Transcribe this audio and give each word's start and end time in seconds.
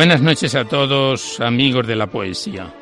Buenas 0.00 0.22
noches 0.22 0.54
a 0.54 0.64
todos, 0.64 1.40
amigos 1.40 1.86
de 1.86 1.94
la 1.94 2.06
poesía. 2.06 2.72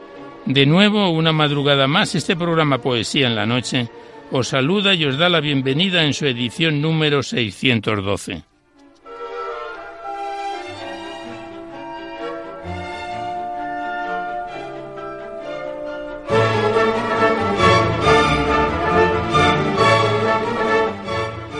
De 0.47 0.64
nuevo, 0.66 1.11
una 1.11 1.33
madrugada 1.33 1.88
más, 1.88 2.14
este 2.14 2.36
programa 2.36 2.78
Poesía 2.78 3.27
en 3.27 3.34
la 3.34 3.44
Noche 3.44 3.88
os 4.30 4.47
saluda 4.47 4.94
y 4.94 5.05
os 5.05 5.19
da 5.19 5.28
la 5.28 5.41
bienvenida 5.41 6.05
en 6.05 6.14
su 6.14 6.27
edición 6.27 6.80
número 6.80 7.24
612. 7.24 8.44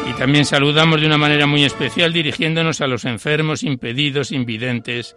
Y 0.07 0.13
También 0.13 0.45
saludamos 0.45 1.01
de 1.01 1.07
una 1.09 1.19
manera 1.19 1.49
muy 1.49 1.65
especial 1.65 2.13
dirigiéndonos 2.13 2.81
a 2.81 2.87
los 2.87 3.05
enfermos, 3.05 3.65
impedidos, 3.65 4.31
invidentes, 4.31 5.17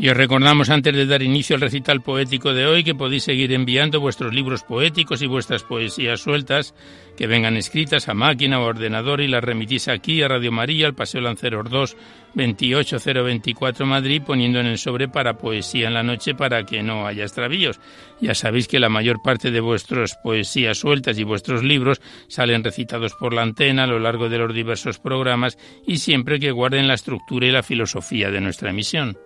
Y 0.00 0.08
os 0.10 0.16
recordamos 0.16 0.70
antes 0.70 0.94
de 0.94 1.06
dar 1.06 1.24
inicio 1.24 1.56
al 1.56 1.60
recital 1.60 2.02
poético 2.02 2.54
de 2.54 2.66
hoy 2.66 2.84
que 2.84 2.94
podéis 2.94 3.24
seguir 3.24 3.52
enviando 3.52 3.98
vuestros 3.98 4.32
libros 4.32 4.62
poéticos 4.62 5.22
y 5.22 5.26
vuestras 5.26 5.64
poesías 5.64 6.20
sueltas 6.20 6.72
que 7.16 7.26
vengan 7.26 7.56
escritas 7.56 8.08
a 8.08 8.14
máquina 8.14 8.60
o 8.60 8.64
ordenador 8.64 9.20
y 9.20 9.26
las 9.26 9.42
remitís 9.42 9.88
aquí 9.88 10.22
a 10.22 10.28
Radio 10.28 10.52
María, 10.52 10.86
al 10.86 10.94
Paseo 10.94 11.20
Lanceros 11.20 11.68
2, 11.68 11.96
28024 12.32 13.86
Madrid, 13.86 14.22
poniendo 14.24 14.60
en 14.60 14.66
el 14.66 14.78
sobre 14.78 15.08
para 15.08 15.36
poesía 15.36 15.88
en 15.88 15.94
la 15.94 16.04
noche 16.04 16.32
para 16.36 16.64
que 16.64 16.80
no 16.80 17.04
haya 17.04 17.24
extravíos. 17.24 17.80
Ya 18.20 18.36
sabéis 18.36 18.68
que 18.68 18.78
la 18.78 18.88
mayor 18.88 19.20
parte 19.20 19.50
de 19.50 19.58
vuestras 19.58 20.16
poesías 20.22 20.78
sueltas 20.78 21.18
y 21.18 21.24
vuestros 21.24 21.64
libros 21.64 22.00
salen 22.28 22.62
recitados 22.62 23.14
por 23.14 23.34
la 23.34 23.42
antena 23.42 23.82
a 23.82 23.88
lo 23.88 23.98
largo 23.98 24.28
de 24.28 24.38
los 24.38 24.54
diversos 24.54 25.00
programas 25.00 25.58
y 25.88 25.96
siempre 25.96 26.38
que 26.38 26.52
guarden 26.52 26.86
la 26.86 26.94
estructura 26.94 27.48
y 27.48 27.50
la 27.50 27.64
filosofía 27.64 28.30
de 28.30 28.40
nuestra 28.40 28.70
emisión. 28.70 29.18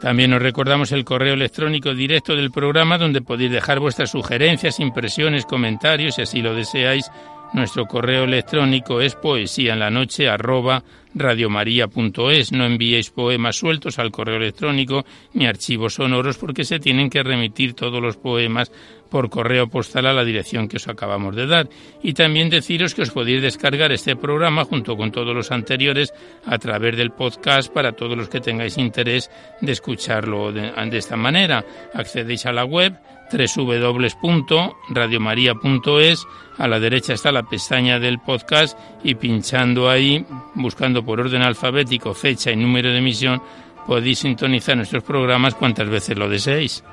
También 0.00 0.32
os 0.32 0.40
recordamos 0.40 0.92
el 0.92 1.04
correo 1.04 1.34
electrónico 1.34 1.94
directo 1.94 2.34
del 2.34 2.50
programa 2.50 2.96
donde 2.96 3.20
podéis 3.20 3.52
dejar 3.52 3.80
vuestras 3.80 4.10
sugerencias, 4.10 4.80
impresiones, 4.80 5.44
comentarios, 5.44 6.14
si 6.14 6.22
así 6.22 6.40
lo 6.40 6.54
deseáis. 6.54 7.10
Nuestro 7.52 7.86
correo 7.86 8.24
electrónico 8.24 9.00
es 9.00 9.16
poesía 9.16 9.72
en 9.72 9.80
la 9.80 9.90
noche 9.90 10.28
arroba. 10.28 10.84
No 11.12 12.64
enviéis 12.64 13.10
poemas 13.10 13.56
sueltos 13.56 13.98
al 13.98 14.12
correo 14.12 14.36
electrónico 14.36 15.04
ni 15.34 15.46
archivos 15.46 15.94
sonoros 15.94 16.38
porque 16.38 16.64
se 16.64 16.78
tienen 16.78 17.10
que 17.10 17.24
remitir 17.24 17.74
todos 17.74 18.00
los 18.00 18.16
poemas 18.16 18.70
por 19.10 19.28
correo 19.28 19.66
postal 19.66 20.06
a 20.06 20.12
la 20.12 20.24
dirección 20.24 20.68
que 20.68 20.76
os 20.76 20.86
acabamos 20.86 21.34
de 21.34 21.48
dar. 21.48 21.68
Y 22.00 22.12
también 22.12 22.48
deciros 22.48 22.94
que 22.94 23.02
os 23.02 23.10
podéis 23.10 23.42
descargar 23.42 23.90
este 23.90 24.14
programa 24.14 24.64
junto 24.64 24.96
con 24.96 25.10
todos 25.10 25.34
los 25.34 25.50
anteriores 25.50 26.14
a 26.46 26.58
través 26.58 26.96
del 26.96 27.10
podcast 27.10 27.72
para 27.72 27.92
todos 27.92 28.16
los 28.16 28.28
que 28.28 28.40
tengáis 28.40 28.78
interés 28.78 29.30
de 29.60 29.72
escucharlo 29.72 30.52
de, 30.52 30.70
esta 30.92 31.16
manera. 31.16 31.64
Accedéis 31.92 32.46
a 32.46 32.52
la 32.52 32.64
web 32.64 32.94
www.radiomaria.es. 33.30 36.26
A 36.58 36.68
la 36.68 36.80
derecha 36.80 37.14
está 37.14 37.32
la 37.32 37.44
pestaña 37.44 37.98
del 37.98 38.18
podcast 38.18 38.78
y 39.02 39.14
pinchando 39.14 39.88
ahí, 39.88 40.26
buscando 40.54 41.02
por 41.04 41.20
orden 41.20 41.40
alfabético 41.42 42.12
fecha 42.14 42.50
y 42.50 42.56
número 42.56 42.90
de 42.90 42.98
emisión, 42.98 43.42
podéis 43.86 44.18
sintonizar 44.20 44.76
nuestros 44.76 45.02
programas 45.02 45.54
cuantas 45.54 45.88
veces 45.88 46.18
lo 46.18 46.28
deseéis. 46.28 46.84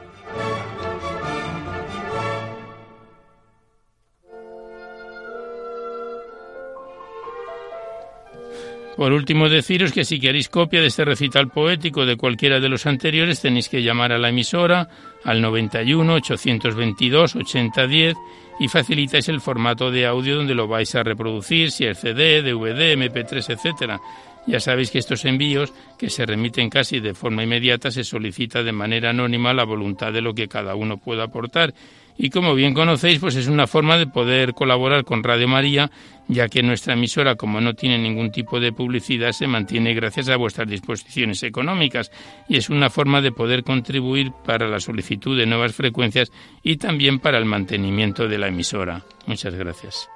Por 8.97 9.13
último, 9.13 9.47
deciros 9.47 9.91
que 9.91 10.03
si 10.03 10.19
queréis 10.19 10.49
copia 10.49 10.81
de 10.81 10.87
este 10.87 11.05
recital 11.05 11.49
poético 11.49 12.07
de 12.07 12.17
cualquiera 12.17 12.59
de 12.59 12.67
los 12.67 12.87
anteriores, 12.87 13.39
tenéis 13.39 13.69
que 13.69 13.83
llamar 13.83 14.11
a 14.11 14.17
la 14.17 14.29
emisora 14.29 14.89
al 15.23 15.39
91 15.39 16.15
822 16.15 17.35
8010 17.35 18.17
y 18.59 18.67
facilitáis 18.67 19.29
el 19.29 19.39
formato 19.39 19.91
de 19.91 20.07
audio 20.07 20.37
donde 20.37 20.55
lo 20.55 20.67
vais 20.67 20.95
a 20.95 21.03
reproducir, 21.03 21.69
si 21.69 21.85
es 21.85 21.99
CD, 21.99 22.41
DVD, 22.41 22.97
MP3, 22.97 23.51
etcétera. 23.51 24.01
Ya 24.47 24.59
sabéis 24.59 24.89
que 24.89 24.97
estos 24.97 25.25
envíos, 25.25 25.73
que 25.99 26.09
se 26.09 26.25
remiten 26.25 26.67
casi 26.67 26.99
de 26.99 27.13
forma 27.13 27.43
inmediata, 27.43 27.91
se 27.91 28.03
solicita 28.03 28.63
de 28.63 28.71
manera 28.71 29.11
anónima 29.11 29.53
la 29.53 29.63
voluntad 29.63 30.11
de 30.11 30.21
lo 30.21 30.33
que 30.33 30.47
cada 30.47 30.73
uno 30.73 30.97
pueda 30.97 31.25
aportar 31.25 31.71
y 32.17 32.29
como 32.29 32.55
bien 32.55 32.73
conocéis, 32.73 33.19
pues 33.19 33.35
es 33.35 33.47
una 33.47 33.67
forma 33.67 33.97
de 33.97 34.07
poder 34.07 34.53
colaborar 34.53 35.03
con 35.03 35.23
Radio 35.23 35.47
María, 35.47 35.91
ya 36.27 36.49
que 36.49 36.63
nuestra 36.63 36.93
emisora, 36.93 37.35
como 37.35 37.61
no 37.61 37.73
tiene 37.73 37.97
ningún 37.97 38.31
tipo 38.31 38.59
de 38.59 38.71
publicidad, 38.71 39.31
se 39.31 39.47
mantiene 39.47 39.93
gracias 39.93 40.29
a 40.29 40.35
vuestras 40.35 40.67
disposiciones 40.67 41.43
económicas 41.43 42.11
y 42.49 42.57
es 42.57 42.69
una 42.69 42.89
forma 42.89 43.21
de 43.21 43.31
poder 43.31 43.63
contribuir 43.63 44.31
para 44.45 44.67
la 44.67 44.79
solicitud 44.79 45.37
de 45.37 45.45
nuevas 45.45 45.73
frecuencias 45.73 46.31
y 46.63 46.77
también 46.77 47.19
para 47.19 47.37
el 47.37 47.45
mantenimiento 47.45 48.27
de 48.27 48.37
la 48.37 48.47
emisora. 48.47 49.03
Muchas 49.25 49.55
gracias. 49.55 50.09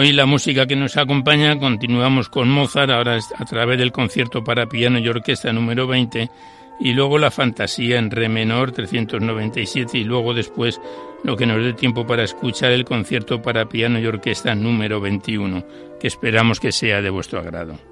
Hoy 0.00 0.12
la 0.12 0.26
música 0.26 0.64
que 0.68 0.76
nos 0.76 0.96
acompaña 0.96 1.58
continuamos 1.58 2.28
con 2.28 2.48
Mozart, 2.48 2.88
ahora 2.88 3.18
a 3.36 3.44
través 3.44 3.80
del 3.80 3.90
concierto 3.90 4.44
para 4.44 4.68
piano 4.68 5.00
y 5.00 5.08
orquesta 5.08 5.52
número 5.52 5.88
20, 5.88 6.30
y 6.78 6.92
luego 6.92 7.18
la 7.18 7.32
fantasía 7.32 7.98
en 7.98 8.12
re 8.12 8.28
menor 8.28 8.70
397 8.70 9.98
y 9.98 10.04
luego 10.04 10.34
después 10.34 10.80
lo 11.24 11.36
que 11.36 11.46
nos 11.46 11.64
dé 11.64 11.72
tiempo 11.72 12.06
para 12.06 12.22
escuchar 12.22 12.70
el 12.70 12.84
concierto 12.84 13.42
para 13.42 13.68
piano 13.68 13.98
y 13.98 14.06
orquesta 14.06 14.54
número 14.54 15.00
21, 15.00 15.64
que 15.98 16.06
esperamos 16.06 16.60
que 16.60 16.70
sea 16.70 17.02
de 17.02 17.10
vuestro 17.10 17.40
agrado. 17.40 17.87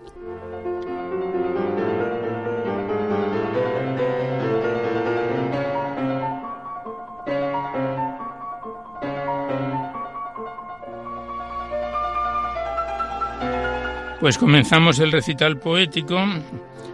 Pues 14.27 14.39
comenzamos 14.39 14.99
el 14.99 15.13
recital 15.13 15.57
poético. 15.61 16.19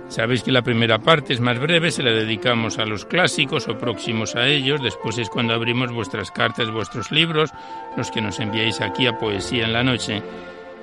Sabéis 0.08 0.43
que 0.43 0.52
la 0.52 0.61
primera 0.61 0.99
parte 0.99 1.32
es 1.32 1.40
más 1.40 1.58
breve, 1.58 1.90
se 1.90 2.02
la 2.02 2.11
dedicamos 2.11 2.79
a 2.79 2.84
los 2.84 3.06
clásicos 3.06 3.69
o 3.69 3.79
próximos 3.79 4.37
a 4.37 4.46
ellos. 4.49 4.82
Después 4.82 5.17
es 5.17 5.31
cuando 5.31 5.55
abrimos 5.55 5.90
vuestras 5.93 6.31
cartas, 6.31 6.70
vuestros 6.70 7.11
libros, 7.11 7.49
los 7.96 8.11
que 8.11 8.20
nos 8.20 8.38
enviáis 8.38 8.82
aquí 8.82 9.06
a 9.06 9.17
Poesía 9.17 9.64
en 9.64 9.73
la 9.73 9.82
Noche. 9.82 10.23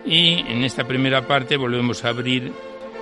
Y 0.04 0.40
en 0.48 0.64
esta 0.64 0.86
primera 0.86 1.28
parte 1.28 1.56
volvemos 1.56 2.04
a 2.04 2.10
abrir 2.10 2.52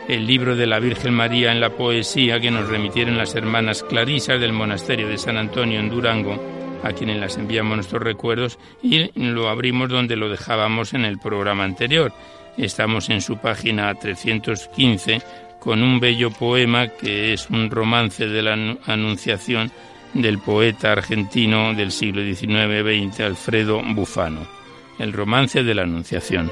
el 0.10 0.28
libro 0.28 0.58
de 0.58 0.68
la 0.68 0.80
Virgen 0.80 1.14
María 1.14 1.54
en 1.54 1.62
la 1.62 1.70
poesía 1.70 2.42
que 2.42 2.52
nos 2.52 2.68
remitieron 2.68 3.18
las 3.18 3.34
hermanas 3.34 3.82
Clarisas 3.82 4.42
del 4.42 4.52
monasterio 4.52 5.08
de 5.08 5.18
San 5.18 5.38
Antonio 5.38 5.80
en 5.80 5.90
Durango, 5.90 6.38
a 6.84 6.92
quienes 6.92 7.18
las 7.18 7.38
enviamos 7.38 7.78
nuestros 7.78 8.04
recuerdos, 8.04 8.60
y 8.84 9.10
lo 9.18 9.48
abrimos 9.48 9.88
donde 9.88 10.18
lo 10.18 10.28
dejábamos 10.28 10.94
en 10.94 11.06
el 11.06 11.18
programa 11.18 11.64
anterior 11.64 12.12
Estamos 12.58 13.10
en 13.10 13.22
su 13.22 13.38
página 13.38 13.94
315 13.94 15.22
con 15.60 15.84
un 15.84 16.00
bello 16.00 16.32
poema 16.32 16.88
que 16.88 17.34
es 17.34 17.50
un 17.50 17.70
romance 17.70 18.28
de 18.28 18.42
la 18.42 18.54
Anunciación 18.86 19.72
del 20.14 20.40
poeta 20.40 20.92
argentino 20.92 21.76
del 21.76 21.92
siglo 21.92 22.24
XIX-XX 22.24 23.20
Alfredo 23.20 23.82
Bufano. 23.94 24.48
El 24.98 25.14
romance 25.14 25.64
de 25.64 25.76
la 25.76 25.84
Anunciación. 25.84 26.52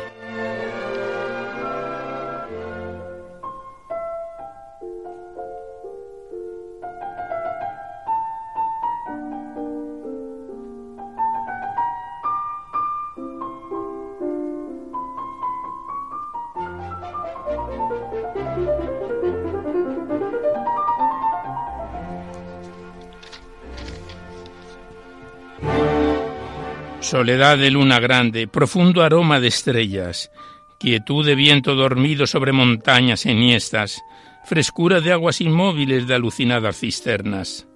Soledad 27.05 27.59
de 27.59 27.69
luna 27.69 27.99
grande, 27.99 28.47
profundo 28.47 29.03
aroma 29.03 29.39
de 29.39 29.47
estrellas, 29.47 30.31
quietud 30.79 31.23
de 31.23 31.35
viento 31.35 31.75
dormido 31.75 32.25
sobre 32.25 32.51
montañas 32.51 33.27
enhiestas, 33.27 34.01
frescura 34.43 35.01
de 35.01 35.11
aguas 35.11 35.39
inmóviles 35.39 36.07
de 36.07 36.15
alucinadas 36.15 36.79
cisternas, 36.79 37.67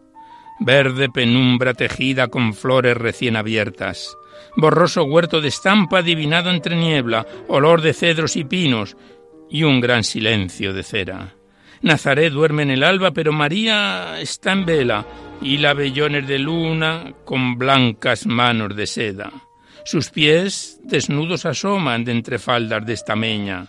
verde 0.59 1.09
penumbra 1.09 1.75
tejida 1.75 2.27
con 2.29 2.55
flores 2.55 2.97
recién 2.97 3.35
abiertas, 3.35 4.17
borroso 4.57 5.03
huerto 5.03 5.41
de 5.41 5.49
estampa 5.49 5.99
adivinado 5.99 6.49
entre 6.49 6.75
niebla, 6.75 7.27
olor 7.47 7.81
de 7.81 7.93
cedros 7.93 8.35
y 8.35 8.45
pinos, 8.45 8.97
y 9.49 9.63
un 9.63 9.79
gran 9.79 10.03
silencio 10.03 10.73
de 10.73 10.83
cera. 10.83 11.35
Nazaret 11.81 12.31
duerme 12.33 12.63
en 12.63 12.71
el 12.71 12.83
alba, 12.83 13.11
pero 13.11 13.31
María 13.31 14.19
está 14.19 14.51
en 14.51 14.65
vela, 14.65 15.05
y 15.41 15.57
la 15.57 15.73
vellones 15.73 16.27
de 16.27 16.39
luna 16.39 17.13
con 17.23 17.57
blancas 17.57 18.25
manos 18.25 18.75
de 18.75 18.85
seda. 18.85 19.31
Sus 19.85 20.09
pies 20.09 20.79
desnudos 20.83 21.45
asoman 21.45 22.03
de 22.03 22.11
entre 22.11 22.37
faldas 22.37 22.85
de 22.85 22.93
estameña. 22.93 23.67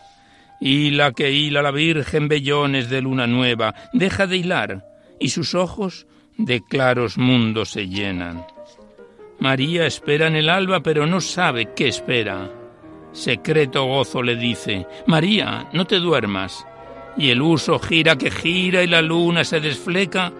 Hila 0.60 1.12
que 1.12 1.30
hila 1.30 1.62
la 1.62 1.70
Virgen 1.70 2.28
vellones 2.28 2.90
de 2.90 3.00
luna 3.00 3.26
nueva, 3.26 3.74
deja 3.92 4.26
de 4.26 4.36
hilar, 4.36 4.84
y 5.20 5.30
sus 5.30 5.54
ojos 5.54 6.06
de 6.36 6.60
claros 6.60 7.16
mundos 7.16 7.70
se 7.70 7.88
llenan. 7.88 8.44
María 9.38 9.86
espera 9.86 10.26
en 10.26 10.36
el 10.36 10.50
alba, 10.50 10.82
pero 10.82 11.06
no 11.06 11.20
sabe 11.20 11.70
qué 11.74 11.88
espera. 11.88 12.50
Secreto 13.12 13.84
gozo 13.84 14.22
le 14.22 14.36
dice, 14.36 14.86
María, 15.06 15.68
no 15.72 15.84
te 15.84 15.98
duermas. 15.98 16.66
Y 17.16 17.30
el 17.30 17.42
uso 17.42 17.78
gira 17.78 18.16
que 18.16 18.30
gira 18.30 18.82
y 18.82 18.86
la 18.86 19.02
luna 19.02 19.44
se 19.44 19.60
desfleca 19.60 20.32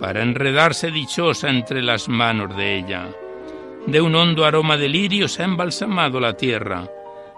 para 0.00 0.22
enredarse 0.22 0.90
dichosa 0.90 1.50
entre 1.50 1.82
las 1.82 2.08
manos 2.08 2.56
de 2.56 2.78
ella. 2.78 3.08
De 3.86 4.00
un 4.00 4.14
hondo 4.14 4.44
aroma 4.44 4.76
de 4.76 4.88
lirio 4.88 5.26
se 5.26 5.42
ha 5.42 5.46
embalsamado 5.46 6.20
la 6.20 6.34
tierra. 6.34 6.88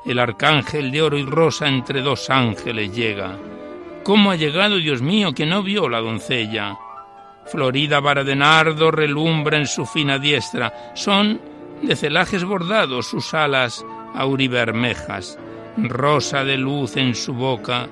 El 0.04 0.18
arcángel 0.18 0.90
de 0.90 1.00
oro 1.00 1.16
y 1.16 1.24
rosa 1.24 1.66
entre 1.66 2.02
dos 2.02 2.28
ángeles 2.28 2.94
llega. 2.94 3.38
¿Cómo 4.02 4.30
ha 4.30 4.36
llegado, 4.36 4.76
Dios 4.76 5.00
mío, 5.00 5.32
que 5.32 5.46
no 5.46 5.62
vio 5.62 5.88
la 5.88 6.00
doncella? 6.00 6.76
Florida 7.46 8.00
vara 8.00 8.22
de 8.22 8.36
nardo 8.36 8.90
relumbra 8.90 9.56
en 9.56 9.66
su 9.66 9.86
fina 9.86 10.18
diestra. 10.18 10.92
Son 10.94 11.40
de 11.80 11.96
celajes 11.96 12.44
bordados 12.44 13.06
sus 13.06 13.32
alas 13.32 13.84
auribermejas, 14.14 15.38
rosa 15.76 16.44
de 16.44 16.56
luz 16.56 16.96
en 16.96 17.14
su 17.14 17.34
boca 17.34 17.88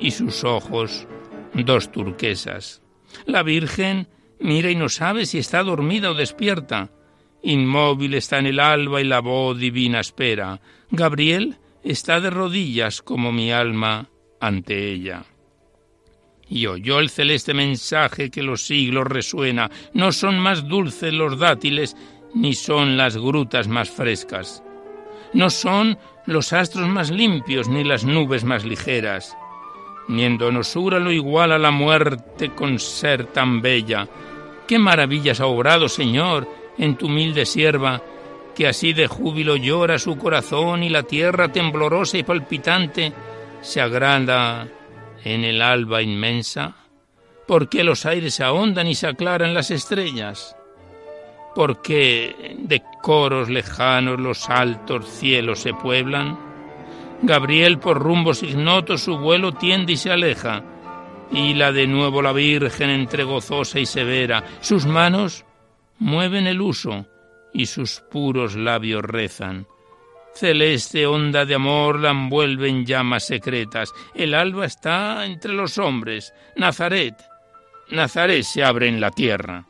y 0.00 0.10
sus 0.10 0.44
ojos 0.44 1.06
dos 1.54 1.90
turquesas. 1.92 2.82
La 3.24 3.42
Virgen 3.42 4.08
Mira 4.38 4.70
y 4.70 4.76
no 4.76 4.88
sabe 4.88 5.26
si 5.26 5.38
está 5.38 5.62
dormida 5.62 6.10
o 6.10 6.14
despierta. 6.14 6.90
Inmóvil 7.42 8.14
está 8.14 8.38
en 8.38 8.46
el 8.46 8.60
alba 8.60 9.00
y 9.00 9.04
la 9.04 9.20
voz 9.20 9.58
divina 9.58 10.00
espera. 10.00 10.60
Gabriel 10.90 11.56
está 11.82 12.20
de 12.20 12.30
rodillas 12.30 13.02
como 13.02 13.32
mi 13.32 13.52
alma 13.52 14.08
ante 14.40 14.92
ella. 14.92 15.24
Y 16.48 16.66
oyó 16.66 17.00
el 17.00 17.10
celeste 17.10 17.54
mensaje 17.54 18.30
que 18.30 18.42
los 18.42 18.66
siglos 18.66 19.06
resuena. 19.06 19.70
No 19.94 20.12
son 20.12 20.38
más 20.38 20.68
dulces 20.68 21.12
los 21.12 21.38
dátiles, 21.38 21.96
ni 22.34 22.54
son 22.54 22.96
las 22.96 23.16
grutas 23.16 23.68
más 23.68 23.90
frescas. 23.90 24.62
No 25.32 25.50
son 25.50 25.98
los 26.26 26.52
astros 26.52 26.88
más 26.88 27.10
limpios, 27.10 27.68
ni 27.68 27.84
las 27.84 28.04
nubes 28.04 28.44
más 28.44 28.64
ligeras. 28.64 29.36
Ni 30.08 30.24
en 30.24 30.38
donosura 30.38 30.98
lo 30.98 31.10
iguala 31.10 31.58
la 31.58 31.70
muerte 31.70 32.50
con 32.50 32.78
ser 32.78 33.26
tan 33.26 33.60
bella, 33.60 34.08
Qué 34.66 34.78
maravillas 34.80 35.40
ha 35.40 35.46
obrado, 35.46 35.88
Señor, 35.88 36.48
en 36.76 36.96
tu 36.96 37.06
humilde 37.06 37.46
sierva, 37.46 38.02
que 38.54 38.66
así 38.66 38.92
de 38.92 39.06
júbilo 39.06 39.56
llora 39.56 39.98
su 39.98 40.18
corazón 40.18 40.82
y 40.82 40.88
la 40.88 41.04
tierra 41.04 41.52
temblorosa 41.52 42.18
y 42.18 42.24
palpitante 42.24 43.12
se 43.60 43.80
agranda 43.80 44.66
en 45.22 45.44
el 45.44 45.62
alba 45.62 46.02
inmensa. 46.02 46.74
¿Por 47.46 47.68
qué 47.68 47.84
los 47.84 48.06
aires 48.06 48.34
se 48.34 48.42
ahondan 48.42 48.88
y 48.88 48.96
se 48.96 49.06
aclaran 49.06 49.54
las 49.54 49.70
estrellas? 49.70 50.55
¿Por 51.56 51.80
qué 51.80 52.54
de 52.58 52.82
coros 53.00 53.48
lejanos 53.48 54.20
los 54.20 54.50
altos 54.50 55.06
cielos 55.06 55.60
se 55.60 55.72
pueblan? 55.72 56.38
Gabriel 57.22 57.78
por 57.78 57.98
rumbos 57.98 58.42
ignotos 58.42 59.00
su 59.00 59.16
vuelo 59.16 59.52
tiende 59.52 59.94
y 59.94 59.96
se 59.96 60.10
aleja 60.10 60.62
y 61.32 61.54
la 61.54 61.72
de 61.72 61.86
nuevo 61.86 62.20
la 62.20 62.32
Virgen 62.32 62.90
entre 62.90 63.24
gozosa 63.24 63.80
y 63.80 63.86
severa. 63.86 64.44
Sus 64.60 64.84
manos 64.84 65.46
mueven 65.98 66.46
el 66.46 66.60
uso 66.60 67.06
y 67.54 67.64
sus 67.64 68.02
puros 68.10 68.54
labios 68.54 69.02
rezan. 69.02 69.66
Celeste 70.34 71.06
onda 71.06 71.46
de 71.46 71.54
amor 71.54 72.00
la 72.00 72.10
envuelven 72.10 72.84
llamas 72.84 73.26
secretas. 73.26 73.94
El 74.14 74.34
alba 74.34 74.66
está 74.66 75.24
entre 75.24 75.54
los 75.54 75.78
hombres. 75.78 76.34
Nazaret, 76.54 77.14
Nazaret 77.92 78.42
se 78.42 78.62
abre 78.62 78.88
en 78.88 79.00
la 79.00 79.10
tierra. 79.10 79.64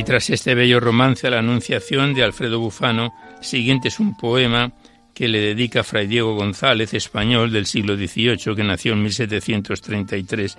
Y 0.00 0.02
tras 0.02 0.30
este 0.30 0.54
bello 0.54 0.80
romance 0.80 1.26
a 1.26 1.30
la 1.30 1.40
Anunciación 1.40 2.14
de 2.14 2.24
Alfredo 2.24 2.58
Bufano, 2.58 3.12
siguiente 3.42 3.88
es 3.88 4.00
un 4.00 4.16
poema 4.16 4.72
que 5.12 5.28
le 5.28 5.40
dedica 5.40 5.84
Fray 5.84 6.06
Diego 6.06 6.34
González, 6.36 6.94
español 6.94 7.52
del 7.52 7.66
siglo 7.66 7.96
XVIII, 7.96 8.56
que 8.56 8.64
nació 8.64 8.94
en 8.94 9.02
1733. 9.02 10.56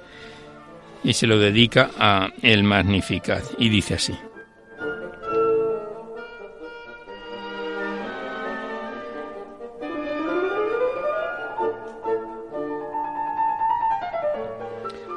y 1.04 1.14
se 1.14 1.26
lo 1.26 1.40
dedica 1.40 1.90
a 1.98 2.30
el 2.44 2.64
Magnificat 2.64 3.44
y 3.58 3.70
dice 3.70 3.96
así. 3.96 4.14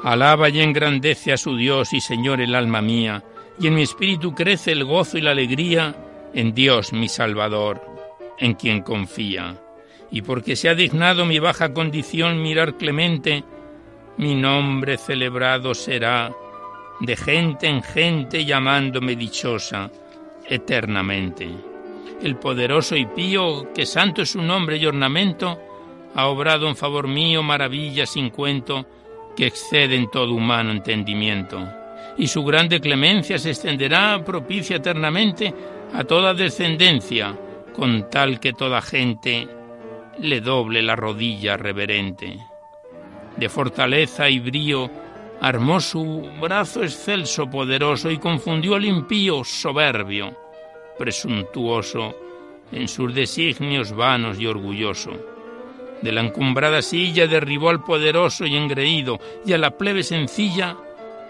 Alaba 0.02 0.48
y 0.48 0.60
engrandece 0.60 1.34
a 1.34 1.36
su 1.36 1.58
Dios 1.58 1.92
y 1.92 2.00
Señor 2.00 2.40
el 2.40 2.54
alma 2.54 2.80
mía, 2.80 3.22
y 3.58 3.66
en 3.66 3.74
mi 3.74 3.82
espíritu 3.82 4.34
crece 4.34 4.72
el 4.72 4.84
gozo 4.84 5.18
y 5.18 5.20
la 5.20 5.30
alegría 5.30 5.94
en 6.34 6.54
Dios 6.54 6.92
mi 6.92 7.08
Salvador, 7.08 7.80
en 8.38 8.54
quien 8.54 8.82
confía. 8.82 9.56
Y 10.10 10.22
porque 10.22 10.56
se 10.56 10.68
ha 10.68 10.74
dignado 10.74 11.24
mi 11.24 11.38
baja 11.38 11.72
condición 11.72 12.42
mirar 12.42 12.76
clemente, 12.76 13.44
mi 14.16 14.34
nombre 14.34 14.96
celebrado 14.96 15.74
será, 15.74 16.32
de 17.00 17.16
gente 17.16 17.66
en 17.66 17.82
gente 17.82 18.44
llamándome 18.44 19.16
dichosa 19.16 19.90
eternamente. 20.48 21.48
El 22.22 22.36
poderoso 22.36 22.96
y 22.96 23.06
pío, 23.06 23.72
que 23.74 23.86
santo 23.86 24.22
es 24.22 24.30
su 24.30 24.42
nombre 24.42 24.76
y 24.76 24.86
ornamento, 24.86 25.58
ha 26.14 26.26
obrado 26.26 26.68
en 26.68 26.76
favor 26.76 27.08
mío 27.08 27.42
maravillas 27.42 28.10
sin 28.10 28.30
cuento, 28.30 28.86
que 29.36 29.46
exceden 29.46 30.08
todo 30.10 30.32
humano 30.32 30.70
entendimiento, 30.70 31.68
y 32.16 32.26
su 32.26 32.44
grande 32.44 32.80
clemencia 32.80 33.38
se 33.38 33.50
extenderá 33.50 34.22
propicia 34.24 34.76
eternamente 34.76 35.52
a 35.92 36.04
toda 36.04 36.34
descendencia, 36.34 37.36
con 37.74 38.08
tal 38.10 38.40
que 38.40 38.52
toda 38.52 38.80
gente 38.80 39.48
le 40.18 40.40
doble 40.40 40.82
la 40.82 40.96
rodilla 40.96 41.56
reverente. 41.56 42.38
De 43.36 43.48
fortaleza 43.48 44.28
y 44.28 44.38
brío 44.38 44.90
armó 45.40 45.80
su 45.80 46.28
brazo 46.40 46.82
excelso 46.82 47.50
poderoso 47.50 48.10
y 48.10 48.18
confundió 48.18 48.76
al 48.76 48.84
impío 48.84 49.42
soberbio, 49.42 50.36
presuntuoso 50.98 52.16
en 52.70 52.86
sus 52.88 53.12
designios 53.12 53.92
vanos 53.92 54.38
y 54.38 54.46
orgulloso 54.46 55.34
de 56.04 56.12
la 56.12 56.20
encumbrada 56.20 56.82
silla 56.82 57.26
derribó 57.26 57.70
al 57.70 57.82
poderoso 57.82 58.44
y 58.44 58.56
engreído, 58.56 59.18
y 59.46 59.54
a 59.54 59.58
la 59.58 59.70
plebe 59.70 60.02
sencilla, 60.02 60.76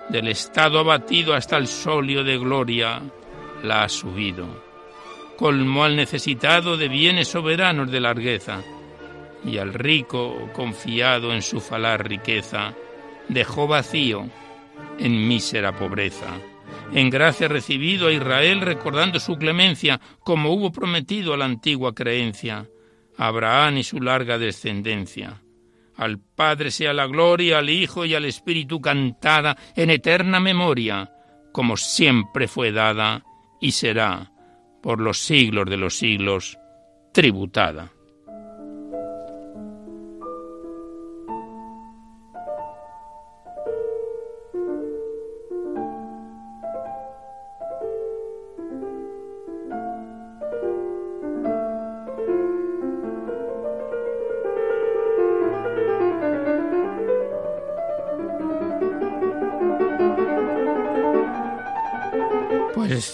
del 0.08 0.28
estado 0.28 0.78
abatido 0.78 1.34
hasta 1.34 1.56
el 1.56 1.66
solio 1.66 2.25
de 2.25 2.38
gloria, 2.38 3.02
la 3.62 3.84
ha 3.84 3.88
subido. 3.88 4.46
Colmó 5.37 5.84
al 5.84 5.96
necesitado 5.96 6.76
de 6.76 6.88
bienes 6.88 7.28
soberanos 7.28 7.90
de 7.90 8.00
largueza, 8.00 8.62
y 9.44 9.58
al 9.58 9.75
rico, 9.75 10.50
confiado 10.52 11.34
en 11.34 11.42
su 11.42 11.61
falar 11.61 12.08
riqueza, 12.08 12.75
dejó 13.28 13.66
vacío 13.66 14.28
en 14.99 15.28
mísera 15.28 15.76
pobreza. 15.76 16.28
En 16.92 17.11
gracia 17.11 17.49
recibido 17.49 18.08
a 18.08 18.12
Israel 18.12 18.61
recordando 18.61 19.18
su 19.18 19.37
clemencia, 19.37 20.00
como 20.20 20.52
hubo 20.52 20.70
prometido 20.70 21.34
a 21.34 21.37
la 21.37 21.44
antigua 21.46 21.94
creencia 21.94 22.68
Abraham 23.16 23.78
y 23.78 23.84
su 23.84 24.00
larga 24.00 24.38
descendencia. 24.38 25.43
Al 25.96 26.18
Padre 26.18 26.70
sea 26.70 26.92
la 26.92 27.06
gloria, 27.06 27.58
al 27.58 27.70
Hijo 27.70 28.04
y 28.04 28.14
al 28.14 28.24
Espíritu 28.24 28.80
cantada 28.80 29.56
en 29.76 29.90
eterna 29.90 30.40
memoria, 30.40 31.12
como 31.52 31.76
siempre 31.76 32.48
fue 32.48 32.72
dada 32.72 33.24
y 33.60 33.72
será 33.72 34.32
por 34.82 35.00
los 35.00 35.18
siglos 35.18 35.66
de 35.70 35.76
los 35.76 35.96
siglos 35.96 36.58
tributada. 37.12 37.93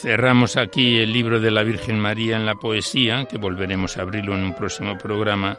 Cerramos 0.00 0.57
aquí 0.57 0.99
el 0.99 1.12
libro 1.12 1.40
de 1.40 1.50
la 1.50 1.62
Virgen 1.62 1.99
María 1.99 2.37
en 2.37 2.47
la 2.47 2.54
poesía, 2.54 3.26
que 3.26 3.37
volveremos 3.37 3.97
a 3.97 4.02
abrirlo 4.02 4.35
en 4.35 4.45
un 4.45 4.54
próximo 4.54 4.97
programa, 4.97 5.59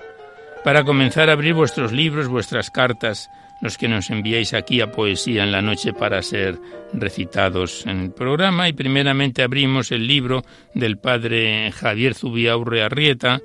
para 0.63 0.83
comenzar 0.83 1.29
a 1.29 1.33
abrir 1.33 1.53
vuestros 1.53 1.91
libros, 1.91 2.27
vuestras 2.27 2.71
cartas, 2.71 3.29
los 3.61 3.77
que 3.77 3.87
nos 3.87 4.09
enviáis 4.09 4.53
aquí 4.53 4.81
a 4.81 4.91
Poesía 4.91 5.43
en 5.43 5.51
la 5.51 5.61
Noche 5.61 5.93
para 5.93 6.23
ser 6.23 6.59
recitados 6.93 7.85
en 7.85 8.01
el 8.01 8.11
programa. 8.11 8.67
Y 8.67 8.73
primeramente 8.73 9.43
abrimos 9.43 9.91
el 9.91 10.07
libro 10.07 10.43
del 10.73 10.97
padre 10.97 11.71
Javier 11.71 12.15
Zubiaurre 12.15 12.81
Arrieta, 12.81 13.39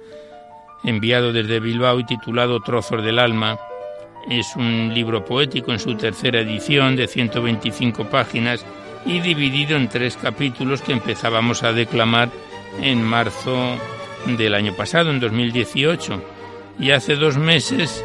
enviado 0.85 1.33
desde 1.35 1.61
Bilbao 1.61 2.01
y 2.01 2.05
titulado 2.05 2.61
Trozos 2.61 3.05
del 3.05 3.19
Alma. 3.19 3.59
Es 4.31 4.57
un 4.57 4.93
libro 4.95 5.25
poético 5.25 5.73
en 5.73 5.79
su 5.79 5.95
tercera 5.97 6.41
edición 6.41 6.97
de 6.97 7.07
125 7.07 8.09
páginas 8.09 8.65
y 9.07 9.21
dividido 9.21 9.77
en 9.77 9.89
tres 9.89 10.17
capítulos 10.17 10.83
que 10.83 10.93
empezábamos 10.93 11.63
a 11.63 11.73
declamar 11.73 12.29
en 12.83 13.03
marzo 13.03 13.77
del 14.27 14.55
año 14.55 14.75
pasado, 14.75 15.11
en 15.11 15.21
2018. 15.21 16.23
Y 16.79 16.91
hace 16.91 17.15
dos 17.15 17.39
meses 17.39 18.05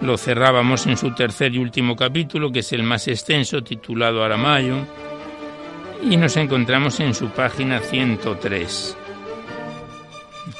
lo 0.00 0.16
cerrábamos 0.16 0.86
en 0.86 0.96
su 0.96 1.14
tercer 1.14 1.54
y 1.54 1.58
último 1.58 1.94
capítulo, 1.94 2.50
que 2.50 2.60
es 2.60 2.72
el 2.72 2.82
más 2.82 3.06
extenso, 3.08 3.62
titulado 3.62 4.24
Aramayo, 4.24 4.78
y 6.02 6.16
nos 6.16 6.36
encontramos 6.36 6.98
en 7.00 7.14
su 7.14 7.28
página 7.28 7.78
103, 7.78 8.96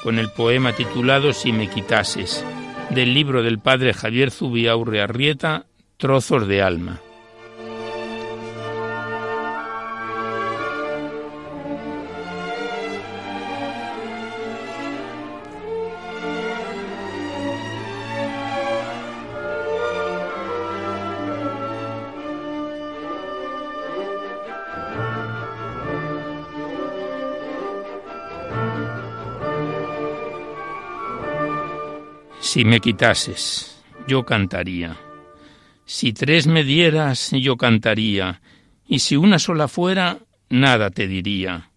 con 0.02 0.18
el 0.18 0.30
poema 0.30 0.72
titulado 0.72 1.32
Si 1.32 1.52
me 1.52 1.68
quitases, 1.68 2.44
del 2.90 3.12
libro 3.14 3.42
del 3.42 3.58
padre 3.58 3.94
Javier 3.94 4.30
Zubiaurre 4.30 5.00
Arrieta, 5.00 5.66
Trozos 5.96 6.46
de 6.46 6.62
Alma. 6.62 7.00
Si 32.52 32.66
me 32.66 32.80
quitases, 32.80 33.82
yo 34.06 34.26
cantaría. 34.26 34.94
Si 35.86 36.12
tres 36.12 36.46
me 36.46 36.64
dieras, 36.64 37.30
yo 37.30 37.56
cantaría. 37.56 38.42
Y 38.86 38.98
si 38.98 39.16
una 39.16 39.38
sola 39.38 39.68
fuera, 39.68 40.18
nada 40.50 40.90
te 40.90 41.06
diría. 41.06 41.70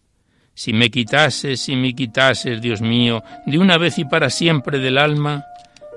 Si 0.54 0.74
me 0.74 0.92
quitases, 0.92 1.62
si 1.62 1.78
me 1.78 1.96
quitases, 1.96 2.62
Dios 2.62 2.82
mío, 2.82 3.24
de 3.46 3.58
una 3.58 3.78
vez 3.78 4.00
y 4.00 4.04
para 4.04 4.30
siempre 4.30 4.80
del 4.80 4.98
alma, 4.98 5.46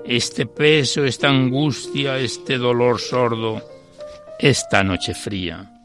este 0.05 0.45
peso, 0.45 1.03
esta 1.03 1.27
angustia, 1.27 2.17
este 2.17 2.57
dolor 2.57 3.01
sordo, 3.01 3.61
esta 4.39 4.81
noche 4.81 5.13
fría. 5.13 5.78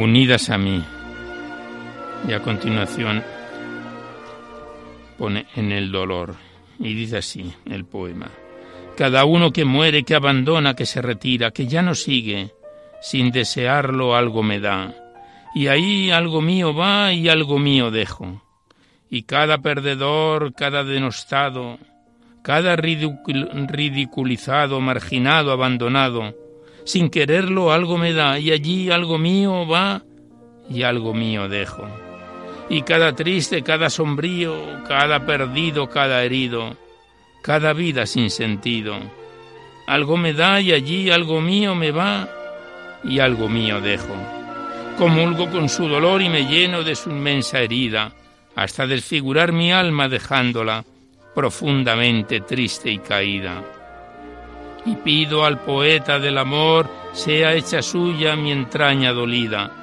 Unidas 0.00 0.50
a 0.50 0.58
mí. 0.58 0.82
Y 2.28 2.32
a 2.32 2.40
continuación 2.40 3.22
pone 5.18 5.46
en 5.54 5.72
el 5.72 5.92
dolor. 5.92 6.34
Y 6.78 6.94
dice 6.94 7.18
así 7.18 7.52
el 7.66 7.84
poema. 7.84 8.30
Cada 8.96 9.24
uno 9.24 9.52
que 9.52 9.64
muere, 9.64 10.02
que 10.02 10.14
abandona, 10.14 10.74
que 10.74 10.86
se 10.86 11.02
retira, 11.02 11.50
que 11.50 11.66
ya 11.66 11.82
no 11.82 11.94
sigue, 11.94 12.52
sin 13.00 13.30
desearlo 13.30 14.16
algo 14.16 14.42
me 14.42 14.60
da. 14.60 14.94
Y 15.54 15.66
ahí 15.66 16.10
algo 16.10 16.40
mío 16.40 16.74
va 16.74 17.12
y 17.12 17.28
algo 17.28 17.58
mío 17.58 17.90
dejo. 17.90 18.42
Y 19.10 19.22
cada 19.22 19.58
perdedor, 19.58 20.54
cada 20.54 20.84
denostado, 20.84 21.78
cada 22.42 22.76
ridiculizado, 22.76 24.80
marginado, 24.80 25.52
abandonado, 25.52 26.34
sin 26.84 27.10
quererlo 27.10 27.72
algo 27.72 27.98
me 27.98 28.12
da 28.12 28.38
y 28.38 28.50
allí 28.52 28.90
algo 28.90 29.18
mío 29.18 29.66
va 29.66 30.02
y 30.68 30.82
algo 30.82 31.14
mío 31.14 31.48
dejo. 31.48 31.86
Y 32.68 32.82
cada 32.82 33.14
triste, 33.14 33.62
cada 33.62 33.90
sombrío, 33.90 34.54
cada 34.86 35.26
perdido, 35.26 35.88
cada 35.88 36.22
herido, 36.22 36.76
cada 37.42 37.72
vida 37.72 38.06
sin 38.06 38.30
sentido, 38.30 38.96
algo 39.86 40.16
me 40.16 40.32
da 40.32 40.60
y 40.60 40.72
allí 40.72 41.10
algo 41.10 41.40
mío 41.40 41.74
me 41.74 41.90
va 41.90 42.28
y 43.02 43.18
algo 43.18 43.48
mío 43.48 43.80
dejo. 43.80 44.14
Comulgo 44.98 45.50
con 45.50 45.68
su 45.68 45.88
dolor 45.88 46.22
y 46.22 46.28
me 46.28 46.44
lleno 46.44 46.82
de 46.82 46.94
su 46.94 47.10
inmensa 47.10 47.60
herida, 47.60 48.12
hasta 48.54 48.86
desfigurar 48.86 49.52
mi 49.52 49.72
alma 49.72 50.08
dejándola 50.08 50.84
profundamente 51.34 52.40
triste 52.40 52.90
y 52.90 52.98
caída. 52.98 53.79
Y 54.86 54.96
pido 54.96 55.44
al 55.44 55.60
poeta 55.60 56.18
del 56.18 56.38
amor 56.38 56.88
sea 57.12 57.54
hecha 57.54 57.82
suya 57.82 58.36
mi 58.36 58.52
entraña 58.52 59.12
dolida, 59.12 59.80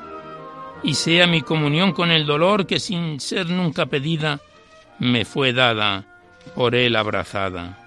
y 0.83 0.93
sea 0.93 1.27
mi 1.27 1.41
comunión 1.41 1.91
con 1.91 2.11
el 2.11 2.25
dolor 2.25 2.65
que 2.65 2.79
sin 2.79 3.19
ser 3.19 3.49
nunca 3.49 3.87
pedida, 3.87 4.39
me 4.99 5.25
fue 5.25 5.53
dada, 5.53 6.05
por 6.55 6.75
él 6.75 6.95
abrazada. 6.95 7.83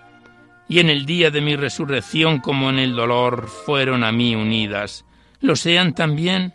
Y 0.69 0.79
en 0.79 0.89
el 0.89 1.07
día 1.07 1.31
de 1.31 1.41
mi 1.41 1.57
resurrección 1.57 2.39
como 2.39 2.71
en 2.71 2.79
el 2.79 2.95
dolor 2.95 3.49
fueron 3.49 4.05
a 4.05 4.13
mí 4.13 4.35
unidas, 4.35 5.05
lo 5.41 5.57
sean 5.57 5.95
también 5.95 6.55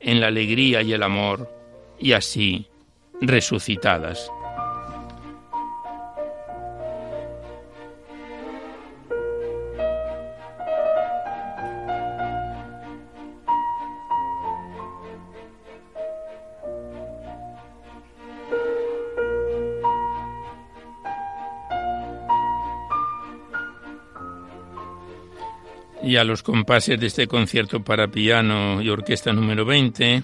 en 0.00 0.20
la 0.20 0.28
alegría 0.28 0.82
y 0.82 0.92
el 0.92 1.02
amor, 1.02 1.50
y 1.98 2.12
así 2.12 2.66
resucitadas. 3.20 4.30
Y 26.12 26.18
a 26.18 26.24
los 26.24 26.42
compases 26.42 27.00
de 27.00 27.06
este 27.06 27.26
concierto 27.26 27.82
para 27.82 28.06
piano 28.08 28.82
y 28.82 28.90
orquesta 28.90 29.32
número 29.32 29.64
20 29.64 30.22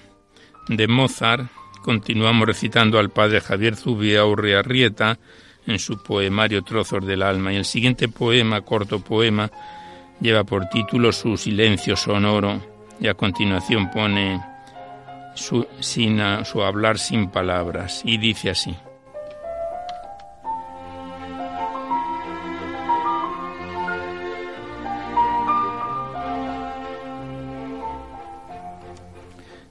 de 0.69 0.87
Mozart, 0.87 1.51
continuamos 1.83 2.47
recitando 2.47 2.99
al 2.99 3.09
padre 3.09 3.41
Javier 3.41 3.75
Zubia 3.75 4.27
Urriarrieta 4.27 5.19
en 5.67 5.79
su 5.79 6.03
poemario 6.03 6.63
Trozos 6.63 7.07
del 7.07 7.23
Alma. 7.23 7.55
Y 7.55 7.57
el 7.57 7.65
siguiente 7.65 8.07
poema, 8.09 8.61
corto 8.61 9.01
poema, 9.01 9.51
lleva 10.21 10.45
por 10.45 10.69
título 10.69 11.11
Su 11.11 11.39
silencio 11.39 11.97
sonoro 11.97 12.61
y 13.01 13.09
a 13.09 13.15
continuación 13.15 13.91
pone 13.91 14.43
su, 15.37 15.67
sin, 15.81 16.21
su 16.45 16.63
hablar 16.63 16.99
sin 16.99 17.31
palabras 17.31 18.03
y 18.05 18.19
dice 18.19 18.51
así. 18.51 18.77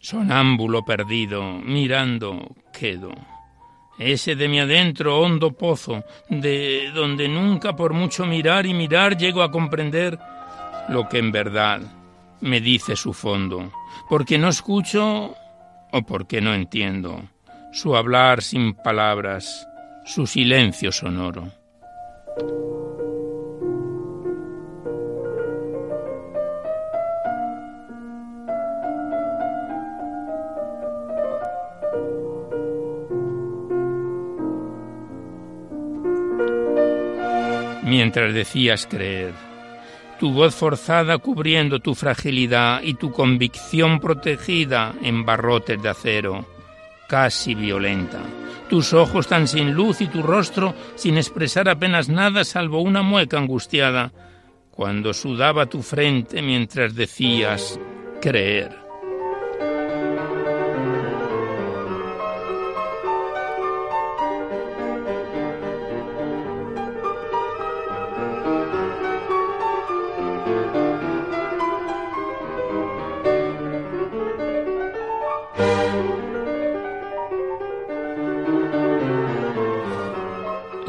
Sonámbulo 0.07 0.85
perdido, 0.85 1.59
mirando 1.65 2.55
quedo. 2.71 3.11
Ese 3.99 4.37
de 4.37 4.47
mi 4.47 4.57
adentro 4.57 5.19
hondo 5.19 5.51
pozo, 5.51 6.05
de 6.29 6.91
donde 6.93 7.27
nunca 7.27 7.75
por 7.75 7.91
mucho 7.91 8.25
mirar 8.25 8.65
y 8.65 8.73
mirar 8.73 9.17
llego 9.17 9.43
a 9.43 9.51
comprender 9.51 10.17
lo 10.87 11.09
que 11.09 11.17
en 11.17 11.33
verdad 11.33 11.81
me 12.39 12.61
dice 12.61 12.95
su 12.95 13.11
fondo, 13.11 13.73
porque 14.07 14.37
no 14.37 14.47
escucho 14.47 15.35
o 15.91 16.01
porque 16.07 16.39
no 16.39 16.53
entiendo 16.53 17.23
su 17.73 17.93
hablar 17.97 18.41
sin 18.41 18.75
palabras, 18.75 19.67
su 20.05 20.25
silencio 20.25 20.93
sonoro. 20.93 21.51
Mientras 38.07 38.33
decías 38.33 38.87
creer. 38.87 39.33
Tu 40.17 40.31
voz 40.31 40.55
forzada 40.55 41.17
cubriendo 41.17 41.79
tu 41.79 41.93
fragilidad 41.93 42.81
y 42.81 42.93
tu 42.93 43.11
convicción 43.11 43.99
protegida 43.99 44.95
en 45.01 45.25
barrotes 45.25 45.81
de 45.81 45.89
acero, 45.89 46.45
casi 47.09 47.53
violenta. 47.53 48.21
Tus 48.69 48.93
ojos 48.93 49.27
tan 49.27 49.45
sin 49.45 49.73
luz 49.73 49.99
y 49.99 50.07
tu 50.07 50.23
rostro 50.23 50.73
sin 50.95 51.17
expresar 51.17 51.67
apenas 51.67 52.07
nada 52.07 52.45
salvo 52.45 52.79
una 52.81 53.01
mueca 53.01 53.39
angustiada, 53.39 54.13
cuando 54.71 55.13
sudaba 55.13 55.65
tu 55.65 55.81
frente 55.81 56.41
mientras 56.41 56.95
decías 56.95 57.77
creer. 58.21 58.86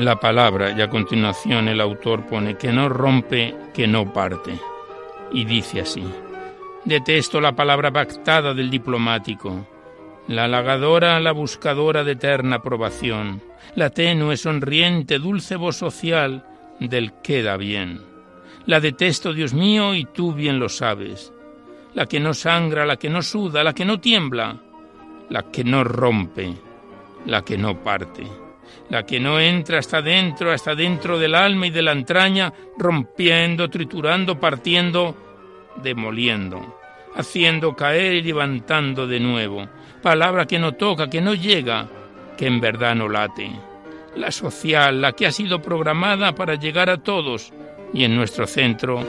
La 0.09 0.19
palabra 0.19 0.71
y 0.71 0.81
a 0.81 0.89
continuación 0.89 1.69
el 1.69 1.83
autor 1.83 2.25
pone 2.25 2.57
que 2.57 2.73
no 2.73 2.89
rompe, 2.89 3.55
que 3.75 3.87
no 3.87 4.11
parte. 4.11 4.59
Y 5.33 5.45
dice 5.45 5.83
así, 5.83 6.03
detesto 6.87 7.43
la 7.43 7.55
palabra 7.55 7.93
pactada 7.93 8.55
del 8.55 8.71
diplomático, 8.71 9.67
la 10.27 10.45
halagadora, 10.45 11.21
la 11.21 11.33
buscadora 11.33 12.05
de 12.05 12.13
eterna 12.13 12.57
aprobación, 12.57 13.43
la 13.75 13.91
tenue, 13.91 14.39
sonriente, 14.39 15.19
dulce 15.19 15.57
voz 15.57 15.77
social 15.77 16.43
del 16.81 17.13
queda 17.23 17.59
bien. 17.59 18.01
La 18.65 18.81
detesto, 18.81 19.35
Dios 19.35 19.53
mío, 19.53 19.95
y 19.95 20.07
tú 20.07 20.33
bien 20.33 20.59
lo 20.59 20.71
sabes. 20.71 21.35
La 21.93 22.07
que 22.07 22.19
no 22.19 22.33
sangra, 22.33 22.87
la 22.87 22.97
que 22.97 23.11
no 23.11 23.21
suda, 23.21 23.63
la 23.63 23.75
que 23.75 23.85
no 23.85 24.01
tiembla, 24.01 24.57
la 25.29 25.43
que 25.51 25.65
no 25.65 25.85
rompe, 25.85 26.55
la 27.27 27.45
que 27.45 27.59
no 27.59 27.85
parte 27.85 28.48
la 28.91 29.05
que 29.05 29.21
no 29.21 29.39
entra 29.39 29.79
hasta 29.79 30.03
dentro, 30.03 30.53
hasta 30.53 30.75
dentro 30.75 31.19
del 31.19 31.35
alma 31.35 31.67
y 31.67 31.71
de 31.71 31.83
la 31.83 31.93
entraña, 31.93 32.53
rompiendo, 32.77 33.69
triturando, 33.69 34.39
partiendo, 34.39 35.15
demoliendo, 35.83 36.79
haciendo 37.15 37.75
caer 37.75 38.15
y 38.15 38.23
levantando 38.23 39.07
de 39.07 39.21
nuevo, 39.21 39.69
palabra 40.03 40.47
que 40.47 40.59
no 40.59 40.73
toca, 40.73 41.11
que 41.11 41.21
no 41.21 41.35
llega, 41.35 41.89
que 42.37 42.47
en 42.47 42.61
verdad 42.61 42.95
no 42.95 43.09
late, 43.09 43.51
la 44.17 44.31
social, 44.31 45.01
la 45.01 45.13
que 45.13 45.27
ha 45.27 45.33
sido 45.33 45.61
programada 45.61 46.35
para 46.35 46.55
llegar 46.55 46.91
a 46.91 47.03
todos 47.03 47.53
y 47.93 48.05
en 48.05 48.17
nuestro 48.17 48.47
centro 48.47 49.05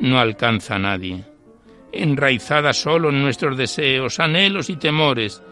no 0.00 0.18
alcanza 0.18 0.76
a 0.76 0.78
nadie, 0.78 1.24
enraizada 1.92 2.72
solo 2.72 3.10
en 3.10 3.22
nuestros 3.22 3.56
deseos, 3.56 4.20
anhelos 4.20 4.70
y 4.70 4.76
temores, 4.76 5.42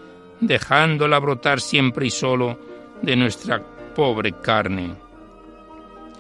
dejándola 0.41 1.19
brotar 1.19 1.61
siempre 1.61 2.07
y 2.07 2.11
solo 2.11 2.68
de 3.03 3.17
nuestra 3.17 3.63
pobre 3.95 4.33
carne, 4.41 4.95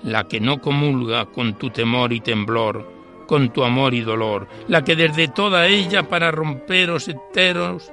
la 0.02 0.26
que 0.26 0.40
no 0.40 0.60
comulga 0.60 1.26
con 1.26 1.54
tu 1.54 1.70
temor 1.70 2.12
y 2.12 2.20
temblor, 2.20 2.98
con 3.26 3.50
tu 3.52 3.62
amor 3.62 3.94
y 3.94 4.00
dolor, 4.00 4.48
la 4.68 4.82
que 4.82 4.96
desde 4.96 5.28
toda 5.28 5.66
ella 5.66 6.08
para 6.08 6.30
romperos 6.30 7.08
enteros 7.08 7.92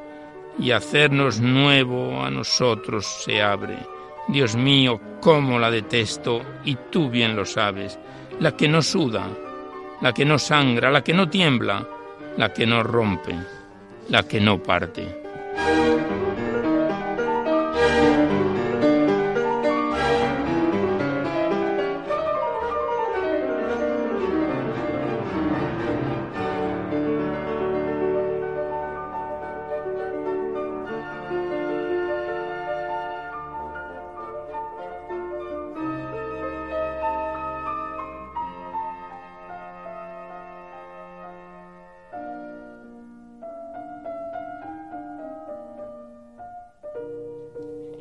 y 0.58 0.72
hacernos 0.72 1.40
nuevo 1.40 2.24
a 2.24 2.32
nosotros 2.32 3.06
se 3.06 3.42
abre. 3.42 3.78
Dios 4.28 4.56
mío, 4.56 5.00
cómo 5.22 5.60
la 5.60 5.70
detesto, 5.70 6.42
y 6.64 6.76
tú 6.90 7.10
bien 7.10 7.36
lo 7.36 7.46
sabes, 7.46 8.00
la 8.40 8.56
que 8.56 8.68
no 8.68 8.82
suda, 8.82 9.28
la 10.02 10.14
que 10.14 10.26
no 10.26 10.40
sangra, 10.40 10.90
la 10.90 11.04
que 11.04 11.14
no 11.14 11.30
tiembla, 11.30 11.88
la 12.38 12.54
que 12.54 12.66
no 12.66 12.82
rompe, 12.82 13.36
la 14.10 14.28
que 14.28 14.40
no 14.40 14.62
parte. 14.64 15.22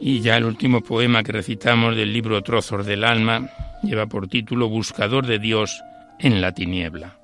Y 0.07 0.21
ya 0.21 0.37
el 0.37 0.45
último 0.45 0.83
poema 0.83 1.23
que 1.23 1.33
recitamos 1.33 1.97
del 1.97 2.13
libro 2.13 2.43
Trozos 2.43 2.85
del 2.85 3.05
Alma 3.05 3.49
lleva 3.83 4.05
por 4.05 4.29
título 4.29 4.69
Buscador 4.69 5.27
de 5.27 5.39
Dios 5.39 5.83
en 6.19 6.43
la 6.43 6.53
tiniebla. 6.53 7.17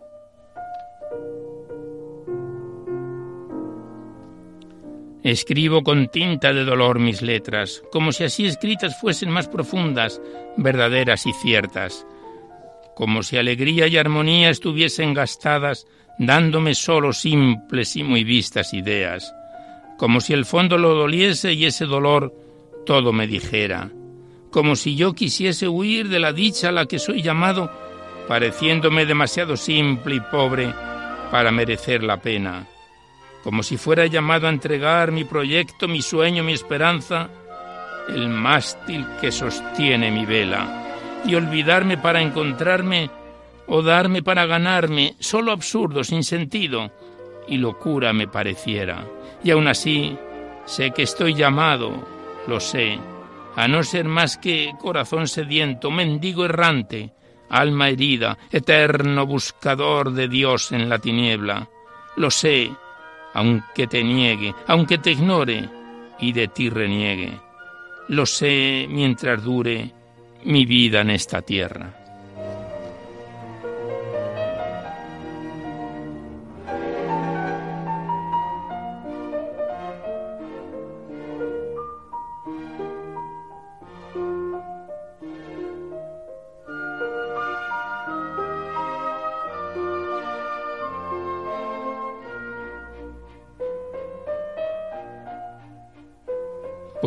Escribo 5.23 5.83
con 5.83 6.09
tinta 6.09 6.55
de 6.55 6.65
dolor 6.65 7.01
mis 7.01 7.21
letras, 7.21 7.83
como 7.93 8.13
si 8.13 8.25
así 8.25 8.47
escritas 8.47 8.99
fuesen 8.99 9.29
más 9.29 9.47
profundas, 9.47 10.19
verdaderas 10.57 11.27
y 11.27 11.35
ciertas, 11.35 12.07
como 12.97 13.23
si 13.23 13.37
alegría 13.37 13.89
y 13.89 13.99
armonía 13.99 14.49
estuviesen 14.49 15.13
gastadas, 15.13 15.87
dándome 16.19 16.75
solo 16.75 17.13
simples 17.13 17.95
y 17.97 18.05
muy 18.05 18.25
vistas 18.25 18.73
ideas, 18.73 19.35
como 19.99 20.23
si 20.23 20.33
el 20.33 20.47
fondo 20.47 20.79
lo 20.79 20.95
doliese 20.95 21.53
y 21.53 21.67
ese 21.67 21.85
dolor 21.85 22.49
todo 22.91 23.13
me 23.13 23.29
dijera, 23.29 23.89
como 24.51 24.75
si 24.75 24.97
yo 24.97 25.13
quisiese 25.15 25.69
huir 25.69 26.09
de 26.09 26.19
la 26.19 26.33
dicha 26.33 26.71
a 26.71 26.73
la 26.73 26.87
que 26.87 26.99
soy 26.99 27.23
llamado, 27.23 27.71
pareciéndome 28.27 29.07
demasiado 29.07 29.57
simple 29.57 30.17
y 30.17 30.21
pobre 30.21 30.75
para 31.31 31.53
merecer 31.53 32.03
la 32.03 32.21
pena 32.21 32.67
como 33.43 33.63
si 33.63 33.77
fuera 33.77 34.07
llamado 34.07 34.47
a 34.47 34.51
entregar 34.51 35.13
mi 35.13 35.25
proyecto, 35.25 35.89
mi 35.89 36.03
sueño, 36.03 36.45
mi 36.45 36.53
esperanza, 36.53 37.29
el 38.09 38.29
mástil 38.29 39.07
que 39.21 39.33
sostiene 39.33 40.11
mi 40.11 40.27
vela, 40.27 41.23
y 41.25 41.35
olvidarme 41.35 41.97
para 41.97 42.21
encontrarme 42.21 43.11
o 43.67 43.83
darme 43.83 44.23
para 44.23 44.47
ganarme, 44.47 45.15
solo 45.21 45.53
absurdo, 45.53 46.05
sin 46.05 46.25
sentido, 46.25 46.91
y 47.49 47.57
locura 47.57 48.13
me 48.13 48.29
pareciera. 48.29 49.07
Y 49.43 49.51
aún 49.53 49.69
así, 49.69 50.17
sé 50.67 50.91
que 50.91 51.03
estoy 51.03 51.35
llamado, 51.35 52.20
lo 52.51 52.59
sé, 52.59 52.99
a 53.55 53.69
no 53.69 53.85
ser 53.85 54.07
más 54.07 54.37
que 54.37 54.73
corazón 54.77 55.29
sediento, 55.29 55.89
mendigo 55.89 56.45
errante, 56.45 57.13
alma 57.49 57.91
herida, 57.91 58.39
eterno 58.51 59.25
buscador 59.25 60.13
de 60.13 60.27
Dios 60.27 60.73
en 60.73 60.89
la 60.89 60.99
tiniebla. 60.99 61.69
Lo 62.17 62.29
sé, 62.29 62.73
aunque 63.35 63.87
te 63.87 64.03
niegue, 64.03 64.53
aunque 64.67 64.99
te 64.99 65.13
ignore 65.13 65.69
y 66.19 66.33
de 66.33 66.49
ti 66.49 66.69
reniegue. 66.69 67.39
Lo 68.09 68.27
sé 68.27 68.89
mientras 68.89 69.45
dure 69.45 69.93
mi 70.43 70.67
vida 70.67 71.03
en 71.03 71.11
esta 71.11 71.43
tierra. 71.43 72.00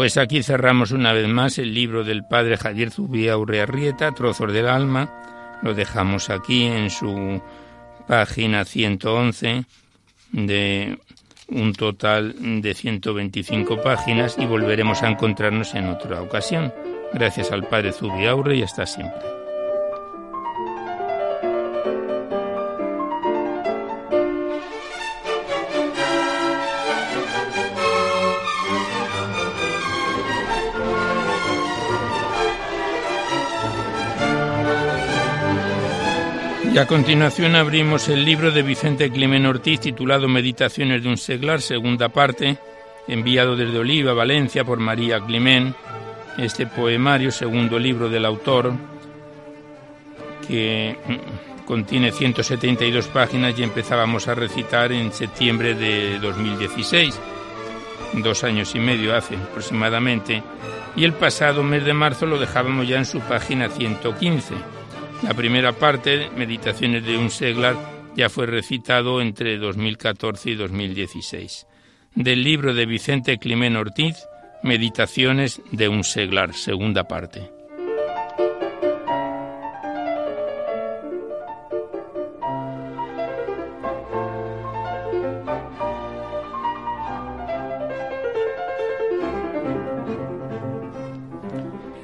Pues 0.04 0.18
aquí 0.18 0.44
cerramos 0.44 0.92
una 0.92 1.14
vez 1.14 1.30
más 1.30 1.58
el 1.60 1.74
libro 1.74 2.04
del 2.04 2.26
padre 2.26 2.58
Javier 2.58 2.92
Zubía 2.92 3.38
Urrearrieta, 3.38 4.12
Trozos 4.12 4.52
del 4.52 4.68
Alma. 4.68 5.10
Lo 5.62 5.74
dejamos 5.74 6.30
aquí 6.30 6.64
en 6.66 6.90
su 6.90 7.42
página 8.06 8.66
111 8.66 9.64
de 10.34 11.00
un 11.48 11.72
total 11.72 12.36
de 12.62 12.74
125 12.74 13.82
páginas 13.82 14.36
y 14.38 14.46
volveremos 14.46 15.04
a 15.04 15.10
encontrarnos 15.10 15.74
en 15.74 15.88
otra 15.88 16.22
ocasión. 16.22 16.74
Gracias 17.14 17.54
al 17.54 17.66
padre 17.70 17.94
Zubiaurre 17.94 18.58
y 18.58 18.64
hasta 18.64 18.86
siempre. 18.86 19.43
Y 36.74 36.80
a 36.80 36.88
continuación 36.88 37.56
abrimos 37.56 38.10
el 38.10 38.26
libro 38.26 38.50
de 38.50 38.64
Vicente 38.64 39.12
Climen 39.12 39.46
Ortiz 39.46 39.80
titulado 39.80 40.28
Meditaciones 40.28 41.04
de 41.04 41.10
un 41.10 41.18
seglar, 41.18 41.62
segunda 41.62 42.10
parte, 42.10 42.58
enviado 43.08 43.56
desde 43.56 43.78
Oliva, 43.78 44.14
Valencia, 44.14 44.64
por 44.64 44.80
María 44.80 45.20
Climen. 45.20 45.76
Este 46.36 46.66
poemario, 46.66 47.32
segundo 47.32 47.78
libro 47.78 48.10
del 48.10 48.26
autor, 48.26 48.74
que 50.48 50.98
mm, 51.06 51.66
contiene 51.66 52.12
172 52.12 53.08
páginas 53.10 53.54
y 53.56 53.62
empezábamos 53.62 54.28
a 54.28 54.34
recitar 54.34 54.92
en 54.92 55.14
septiembre 55.14 55.76
de 55.76 56.18
2016, 56.18 57.20
dos 58.14 58.44
años 58.44 58.74
y 58.74 58.80
medio 58.80 59.16
hace 59.16 59.36
aproximadamente, 59.36 60.42
y 60.96 61.04
el 61.04 61.14
pasado 61.14 61.62
mes 61.62 61.86
de 61.86 61.94
marzo 61.94 62.26
lo 62.26 62.40
dejábamos 62.40 62.88
ya 62.88 62.98
en 62.98 63.06
su 63.06 63.20
página 63.20 63.70
115 63.70 64.83
la 65.24 65.34
primera 65.34 65.72
parte, 65.72 66.30
Meditaciones 66.36 67.06
de 67.06 67.18
un 67.18 67.30
seglar, 67.30 67.76
ya 68.16 68.30
fue 68.30 68.46
recitado 68.46 69.22
entre 69.22 69.58
2014 69.58 70.52
y 70.52 70.56
2016. 70.56 71.66
Del 72.16 72.44
libro 72.44 72.74
de 72.74 72.86
Vicente 72.86 73.38
Climén 73.38 73.78
Ortiz, 73.78 74.18
Meditaciones 74.64 75.62
de 75.72 75.88
un 75.88 76.04
seglar, 76.04 76.54
segunda 76.54 77.06
parte. 77.06 77.50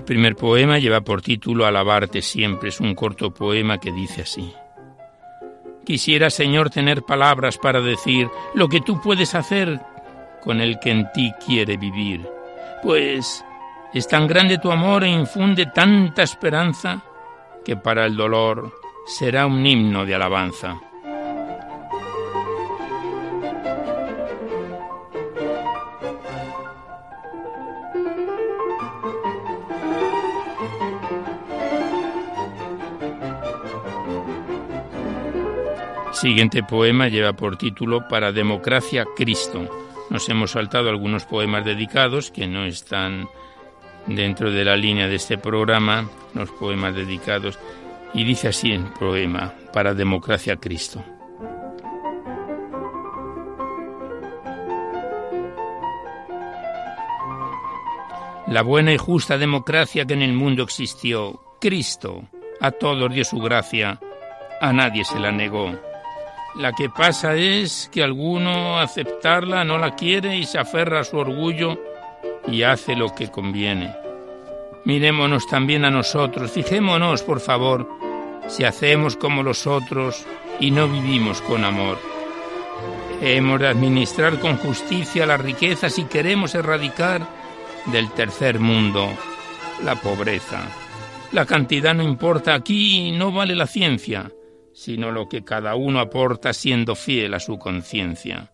Primer 0.10 0.36
poema 0.36 0.80
lleva 0.80 1.02
por 1.02 1.22
título 1.22 1.68
Alabarte 1.68 2.24
siempre. 2.24 2.70
Es 2.70 2.80
un 2.80 2.96
corto 2.96 3.32
poema 3.32 3.78
que 3.78 3.92
dice 3.92 4.24
así. 4.24 4.52
Quisiera, 5.86 6.32
Señor, 6.32 6.72
tener 6.72 7.04
palabras 7.04 7.60
para 7.60 7.80
decir 7.80 8.28
lo 8.56 8.68
que 8.68 8.82
tú 8.82 9.00
puedes 9.00 9.36
hacer 9.36 9.80
con 10.42 10.62
el 10.62 10.80
que 10.80 10.90
en 10.90 11.12
ti 11.12 11.32
quiere 11.46 11.78
vivir. 11.78 12.28
Pues 12.82 13.46
es 13.94 14.08
tan 14.08 14.26
grande 14.26 14.58
tu 14.58 14.72
amor 14.72 15.04
e 15.04 15.10
infunde 15.10 15.68
tanta 15.68 16.24
esperanza 16.24 17.04
que 17.64 17.78
para 17.78 18.08
el 18.08 18.18
dolor 18.18 18.74
será 19.06 19.46
un 19.46 19.64
himno 19.64 20.08
de 20.08 20.16
alabanza. 20.16 20.89
Siguiente 36.20 36.64
poema 36.64 37.08
lleva 37.08 37.32
por 37.32 37.56
título 37.56 38.10
Para 38.10 38.34
Democracia 38.34 39.06
Cristo. 39.16 39.70
Nos 40.10 40.28
hemos 40.28 40.52
saltado 40.52 40.90
algunos 40.90 41.24
poemas 41.24 41.64
dedicados 41.64 42.30
que 42.30 42.46
no 42.46 42.66
están 42.66 43.30
dentro 44.06 44.52
de 44.52 44.66
la 44.66 44.76
línea 44.76 45.08
de 45.08 45.16
este 45.16 45.38
programa, 45.38 46.10
los 46.34 46.52
poemas 46.52 46.94
dedicados, 46.94 47.58
y 48.14 48.26
dice 48.26 48.50
así 48.50 48.74
el 48.74 48.84
poema 49.00 49.54
Para 49.72 49.94
Democracia 49.94 50.58
Cristo. 50.58 51.02
La 58.48 58.62
buena 58.62 58.92
y 58.92 58.98
justa 58.98 59.38
democracia 59.38 60.04
que 60.04 60.16
en 60.16 60.24
el 60.24 60.34
mundo 60.34 60.64
existió, 60.64 61.40
Cristo, 61.62 62.24
a 62.60 62.72
todos 62.72 63.10
dio 63.10 63.24
su 63.24 63.40
gracia, 63.40 64.02
a 64.60 64.74
nadie 64.74 65.06
se 65.06 65.18
la 65.18 65.32
negó. 65.32 65.89
La 66.60 66.74
que 66.74 66.90
pasa 66.90 67.36
es 67.36 67.90
que 67.90 68.04
alguno 68.04 68.80
aceptarla 68.80 69.64
no 69.64 69.78
la 69.78 69.96
quiere 69.96 70.36
y 70.36 70.44
se 70.44 70.60
aferra 70.60 71.00
a 71.00 71.04
su 71.06 71.16
orgullo 71.16 71.80
y 72.52 72.64
hace 72.64 72.98
lo 72.98 73.16
que 73.16 73.32
conviene. 73.32 73.96
Mirémonos 74.84 75.48
también 75.48 75.86
a 75.86 75.90
nosotros, 75.90 76.52
fijémonos, 76.52 77.24
por 77.24 77.40
favor, 77.40 77.88
si 78.50 78.66
hacemos 78.66 79.16
como 79.16 79.42
los 79.42 79.68
otros 79.68 80.26
y 80.60 80.72
no 80.72 80.90
vivimos 80.90 81.42
con 81.42 81.64
amor. 81.64 81.98
Hemos 83.22 83.62
de 83.62 83.68
administrar 83.70 84.38
con 84.38 84.58
justicia 84.58 85.26
la 85.26 85.38
riqueza 85.38 85.90
si 85.90 86.04
queremos 86.04 86.56
erradicar 86.56 87.26
del 87.86 88.12
tercer 88.12 88.60
mundo 88.60 89.08
la 89.86 89.96
pobreza. 89.96 90.64
La 91.32 91.46
cantidad 91.46 91.94
no 91.94 92.04
importa 92.04 92.54
aquí, 92.54 93.14
no 93.14 93.32
vale 93.32 93.56
la 93.56 93.66
ciencia 93.66 94.30
sino 94.80 95.12
lo 95.12 95.28
que 95.28 95.44
cada 95.44 95.76
uno 95.76 96.00
aporta 96.00 96.54
siendo 96.54 96.96
fiel 96.96 97.34
a 97.34 97.42
su 97.42 97.60
conciencia. 97.60 98.54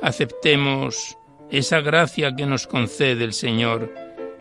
Aceptemos 0.00 1.18
esa 1.50 1.80
gracia 1.80 2.36
que 2.36 2.46
nos 2.46 2.68
concede 2.68 3.24
el 3.24 3.32
Señor 3.32 3.92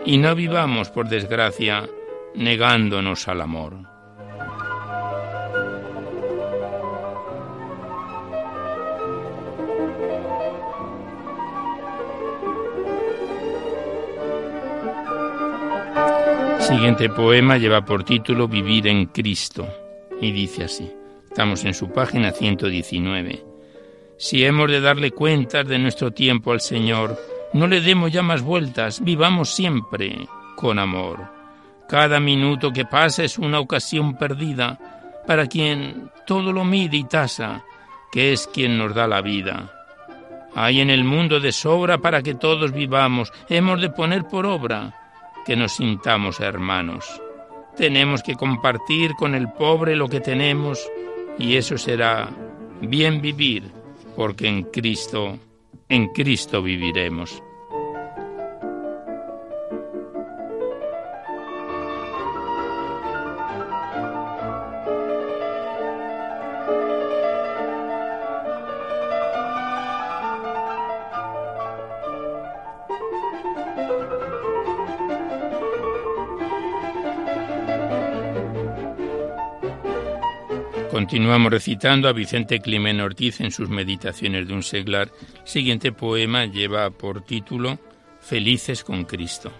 y 0.05 0.19
no 0.19 0.35
vivamos, 0.35 0.91
por 0.91 1.09
desgracia, 1.09 1.89
negándonos 2.35 3.27
al 3.27 3.41
amor. 3.41 3.73
Siguiente 16.59 17.09
poema 17.09 17.57
lleva 17.57 17.83
por 17.83 18.03
título 18.03 18.47
Vivir 18.47 18.87
en 18.87 19.07
Cristo 19.07 19.67
y 20.21 20.31
dice 20.31 20.65
así. 20.65 21.02
Estamos 21.33 21.65
en 21.65 21.73
su 21.73 21.89
página 21.89 22.31
119. 22.31 23.43
Si 24.17 24.45
hemos 24.45 24.69
de 24.69 24.79
darle 24.79 25.09
cuentas 25.09 25.67
de 25.67 25.79
nuestro 25.79 26.11
tiempo 26.11 26.51
al 26.51 26.61
Señor, 26.61 27.19
no 27.53 27.65
le 27.65 27.81
demos 27.81 28.11
ya 28.11 28.21
más 28.21 28.43
vueltas, 28.43 29.03
vivamos 29.03 29.49
siempre 29.49 30.27
con 30.55 30.77
amor. 30.77 31.27
Cada 31.89 32.19
minuto 32.19 32.71
que 32.71 32.85
pasa 32.85 33.23
es 33.23 33.39
una 33.39 33.59
ocasión 33.59 34.15
perdida 34.15 34.77
para 35.25 35.47
quien 35.47 36.11
todo 36.27 36.53
lo 36.53 36.63
mide 36.65 36.97
y 36.97 37.03
tasa, 37.05 37.63
que 38.11 38.31
es 38.31 38.45
quien 38.45 38.77
nos 38.77 38.93
da 38.93 39.07
la 39.07 39.21
vida. 39.21 39.73
Hay 40.53 40.81
en 40.81 40.91
el 40.91 41.03
mundo 41.03 41.39
de 41.39 41.51
sobra 41.51 41.97
para 41.97 42.21
que 42.21 42.35
todos 42.35 42.73
vivamos, 42.73 43.33
hemos 43.49 43.81
de 43.81 43.89
poner 43.89 44.25
por 44.25 44.45
obra 44.45 44.93
que 45.47 45.55
nos 45.55 45.71
sintamos 45.71 46.39
hermanos. 46.41 47.03
Tenemos 47.75 48.21
que 48.21 48.35
compartir 48.35 49.15
con 49.15 49.33
el 49.33 49.51
pobre 49.51 49.95
lo 49.95 50.07
que 50.07 50.19
tenemos 50.19 50.87
y 51.37 51.55
eso 51.55 51.77
será 51.77 52.29
bien 52.81 53.21
vivir, 53.21 53.63
porque 54.15 54.47
en 54.47 54.63
Cristo, 54.63 55.37
en 55.89 56.07
Cristo 56.09 56.61
viviremos. 56.61 57.41
Continuamos 81.13 81.51
recitando 81.51 82.09
a 82.09 82.11
Vicente 82.11 82.59
Climen 82.59 82.99
Ortiz 82.99 83.39
en 83.39 83.51
sus 83.51 83.69
Meditaciones 83.69 84.47
de 84.47 84.53
un 84.55 84.63
seglar. 84.63 85.11
El 85.43 85.47
siguiente 85.47 85.91
poema 85.91 86.47
lleva 86.47 86.89
por 86.89 87.23
título 87.23 87.77
Felices 88.19 88.83
con 88.83 89.03
Cristo. 89.03 89.51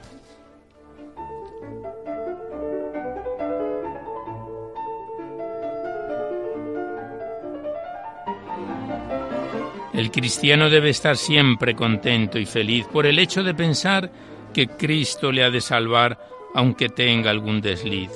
El 9.94 10.10
cristiano 10.10 10.72
debe 10.72 10.90
estar 10.90 11.18
siempre 11.18 11.76
contento 11.76 12.40
y 12.40 12.48
feliz 12.48 12.88
por 12.88 13.06
el 13.06 13.20
hecho 13.20 13.44
de 13.44 13.54
pensar 13.54 14.12
que 14.56 14.70
Cristo 14.70 15.32
le 15.32 15.44
ha 15.44 15.52
de 15.52 15.62
salvar 15.62 16.18
aunque 16.56 16.90
tenga 16.90 17.30
algún 17.30 17.62
desliz. 17.62 18.10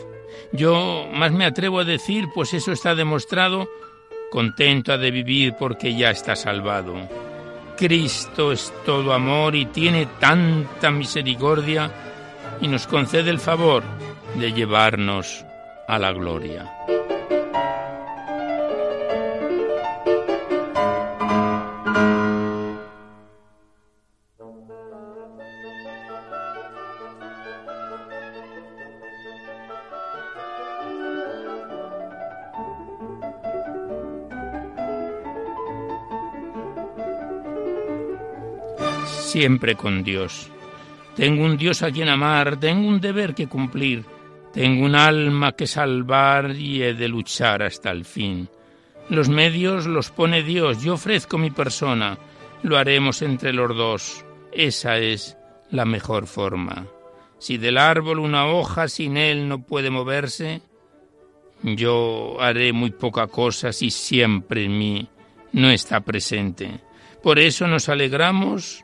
Yo 0.51 1.07
más 1.13 1.31
me 1.31 1.45
atrevo 1.45 1.79
a 1.79 1.86
decir, 1.86 2.27
pues 2.33 2.53
eso 2.53 2.71
está 2.71 2.95
demostrado, 2.95 3.69
contento 4.31 4.93
ha 4.93 4.97
de 4.97 5.12
vivir 5.12 5.55
porque 5.60 5.95
ya 5.95 6.10
está 6.10 6.36
salvado. 6.36 6.95
Cristo 7.77 8.51
es 8.51 8.73
todo 8.86 9.13
amor 9.13 9.55
y 9.55 9.67
tiene 9.67 10.07
tanta 10.19 10.89
misericordia 10.89 11.91
y 12.60 12.67
nos 12.67 12.88
concede 12.88 13.29
el 13.29 13.39
favor 13.39 13.83
de 14.36 14.51
llevarnos 14.51 15.45
a 15.88 15.99
la 15.99 16.12
gloria. 16.12 16.96
Siempre 39.09 39.75
con 39.75 40.03
Dios. 40.03 40.49
Tengo 41.15 41.43
un 41.43 41.57
Dios 41.57 41.81
a 41.81 41.91
quien 41.91 42.09
amar, 42.09 42.59
tengo 42.59 42.87
un 42.87 43.01
deber 43.01 43.33
que 43.33 43.47
cumplir, 43.47 44.05
tengo 44.53 44.85
un 44.85 44.95
alma 44.95 45.53
que 45.53 45.65
salvar 45.67 46.51
y 46.55 46.83
he 46.83 46.93
de 46.93 47.07
luchar 47.07 47.63
hasta 47.63 47.91
el 47.91 48.05
fin. 48.05 48.49
Los 49.09 49.29
medios 49.29 49.87
los 49.87 50.11
pone 50.11 50.43
Dios, 50.43 50.83
yo 50.83 50.93
ofrezco 50.93 51.37
mi 51.37 51.49
persona, 51.49 52.17
lo 52.63 52.77
haremos 52.77 53.21
entre 53.21 53.53
los 53.53 53.75
dos. 53.75 54.25
Esa 54.51 54.97
es 54.97 55.37
la 55.71 55.85
mejor 55.85 56.27
forma. 56.27 56.87
Si 57.39 57.57
del 57.57 57.77
árbol 57.77 58.19
una 58.19 58.47
hoja 58.47 58.87
sin 58.87 59.17
él 59.17 59.47
no 59.47 59.61
puede 59.61 59.89
moverse, 59.89 60.61
yo 61.63 62.37
haré 62.39 62.73
muy 62.73 62.91
poca 62.91 63.27
cosa 63.27 63.71
si 63.71 63.91
siempre 63.91 64.65
en 64.65 64.77
mí 64.77 65.07
no 65.53 65.69
está 65.69 66.01
presente. 66.01 66.79
Por 67.23 67.39
eso 67.39 67.67
nos 67.67 67.89
alegramos 67.89 68.83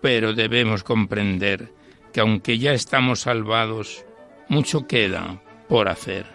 pero 0.00 0.32
debemos 0.32 0.82
comprender 0.82 1.72
que 2.12 2.20
aunque 2.20 2.58
ya 2.58 2.72
estamos 2.72 3.20
salvados, 3.20 4.04
mucho 4.48 4.86
queda 4.86 5.40
por 5.68 5.88
hacer. 5.88 6.26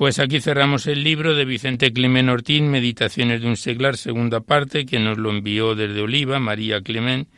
Pues 0.00 0.18
aquí 0.18 0.40
cerramos 0.40 0.86
el 0.86 1.04
libro 1.04 1.34
de 1.34 1.44
Vicente 1.44 1.92
Clemen 1.92 2.30
Ortín, 2.30 2.70
Meditaciones 2.70 3.42
de 3.42 3.48
un 3.48 3.58
seglar, 3.58 3.98
segunda 3.98 4.40
parte, 4.40 4.86
que 4.86 4.98
nos 4.98 5.18
lo 5.18 5.28
envió 5.28 5.74
desde 5.74 6.00
Oliva, 6.00 6.38
María 6.38 6.80
Clemen, 6.80 7.28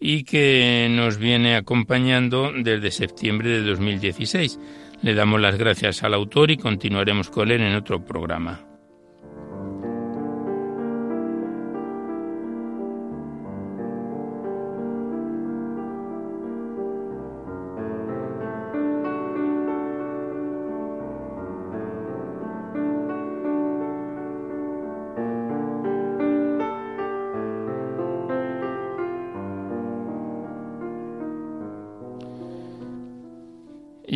y 0.00 0.24
que 0.24 0.88
nos 0.90 1.18
viene 1.18 1.56
acompañando 1.56 2.52
desde 2.52 2.90
septiembre 2.90 3.50
de 3.50 3.62
2016. 3.62 4.58
Le 5.02 5.14
damos 5.14 5.40
las 5.40 5.56
gracias 5.56 6.02
al 6.02 6.14
autor 6.14 6.50
y 6.50 6.56
continuaremos 6.56 7.30
con 7.30 7.50
él 7.50 7.60
en 7.60 7.74
otro 7.74 8.04
programa. 8.04 8.77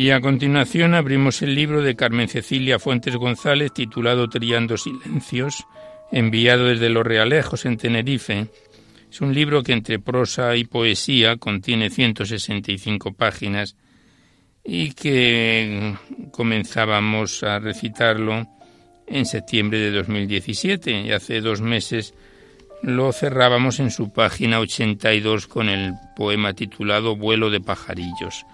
Y 0.03 0.11
a 0.11 0.19
continuación 0.19 0.95
abrimos 0.95 1.41
el 1.43 1.55
libro 1.55 1.81
de 1.81 1.95
Carmen 1.95 2.27
Cecilia 2.27 2.77
Fuentes 2.77 3.15
González 3.15 3.71
titulado 3.71 4.27
Triando 4.27 4.75
Silencios, 4.75 5.65
enviado 6.11 6.65
desde 6.65 6.89
Los 6.89 7.07
Realejos 7.07 7.63
en 7.63 7.77
Tenerife. 7.77 8.47
Es 9.09 9.21
un 9.21 9.33
libro 9.33 9.63
que 9.63 9.71
entre 9.71 9.99
prosa 9.99 10.57
y 10.57 10.65
poesía 10.65 11.37
contiene 11.37 11.89
165 11.89 13.13
páginas 13.13 13.77
y 14.61 14.91
que 14.91 15.95
comenzábamos 16.31 17.41
a 17.43 17.59
recitarlo 17.59 18.45
en 19.07 19.25
septiembre 19.25 19.79
de 19.79 19.91
2017 19.91 20.99
y 20.99 21.11
hace 21.13 21.39
dos 21.39 21.61
meses 21.61 22.13
lo 22.81 23.13
cerrábamos 23.13 23.79
en 23.79 23.89
su 23.89 24.11
página 24.11 24.59
82 24.59 25.47
con 25.47 25.69
el 25.69 25.93
poema 26.17 26.51
titulado 26.51 27.15
Vuelo 27.15 27.49
de 27.49 27.61
pajarillos 27.61 28.45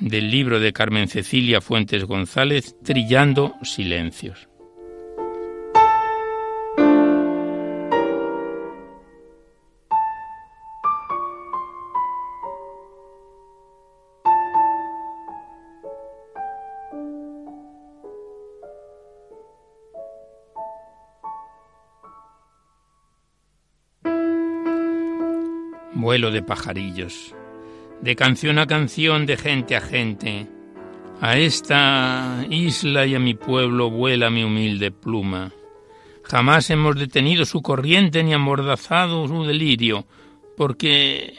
del 0.00 0.30
libro 0.30 0.60
de 0.60 0.72
Carmen 0.72 1.08
Cecilia 1.08 1.60
Fuentes 1.60 2.04
González, 2.04 2.74
Trillando 2.82 3.54
Silencios. 3.62 4.48
Vuelo 25.92 26.30
de 26.30 26.42
pajarillos 26.42 27.34
de 28.02 28.16
canción 28.16 28.58
a 28.58 28.66
canción, 28.66 29.26
de 29.26 29.36
gente 29.36 29.76
a 29.76 29.80
gente. 29.80 30.46
A 31.20 31.36
esta 31.36 32.44
isla 32.48 33.04
y 33.04 33.14
a 33.14 33.18
mi 33.18 33.34
pueblo 33.34 33.90
vuela 33.90 34.30
mi 34.30 34.42
humilde 34.42 34.90
pluma. 34.90 35.52
Jamás 36.24 36.70
hemos 36.70 36.96
detenido 36.96 37.44
su 37.44 37.60
corriente 37.60 38.22
ni 38.22 38.32
amordazado 38.32 39.26
su 39.26 39.44
delirio, 39.44 40.06
porque 40.56 41.34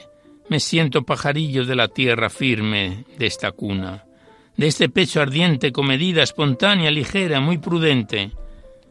me 0.50 0.60
siento 0.60 1.04
pajarillo 1.04 1.66
de 1.66 1.76
la 1.76 1.88
tierra 1.88 2.30
firme 2.30 3.06
de 3.18 3.26
esta 3.26 3.52
cuna. 3.52 4.06
de 4.58 4.68
este 4.68 4.90
pecho 4.90 5.22
ardiente 5.22 5.72
comedida, 5.72 6.22
espontánea, 6.22 6.92
ligera, 6.92 7.40
muy 7.40 7.58
prudente. 7.58 8.32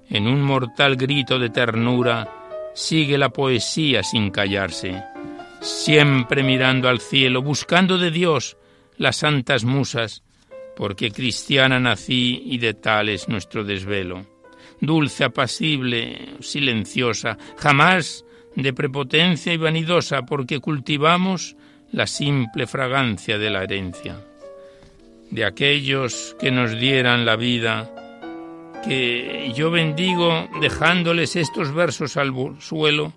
En 0.09 0.27
un 0.27 0.43
mortal 0.43 0.97
grito 0.97 1.39
de 1.39 1.51
ternura 1.51 2.29
sigue 2.75 3.17
la 3.19 3.29
poesía 3.29 4.03
sin 4.03 4.31
callarse, 4.31 5.01
siempre 5.61 6.43
mirando 6.43 6.89
al 6.89 7.01
cielo, 7.01 7.43
buscando 7.43 7.99
de 7.99 8.11
Dios 8.11 8.57
las 8.97 9.17
santas 9.17 9.65
musas, 9.65 10.23
porque 10.77 11.11
cristiana 11.11 11.79
nací 11.79 12.43
y 12.47 12.59
de 12.59 12.75
tal 12.75 13.09
es 13.09 13.29
nuestro 13.29 13.65
desvelo. 13.65 14.27
Dulce, 14.81 15.25
apacible, 15.25 16.37
silenciosa, 16.41 17.37
jamás 17.59 18.25
de 18.57 18.73
prepotencia 18.73 19.53
y 19.53 19.57
vanidosa, 19.57 20.23
porque 20.23 20.61
cultivamos 20.61 21.57
la 21.93 22.07
simple 22.07 22.67
fragancia 22.67 23.39
de 23.39 23.51
la 23.51 23.65
herencia. 23.65 24.25
De 25.31 25.45
aquellos 25.45 26.37
que 26.41 26.51
nos 26.51 26.79
dieran 26.79 27.25
la 27.25 27.37
vida, 27.37 27.91
que 28.85 29.53
yo 29.55 29.71
bendigo 29.71 30.49
dejándoles 30.61 31.37
estos 31.37 31.73
versos 31.73 32.17
al 32.17 32.33
suelo, 32.61 33.13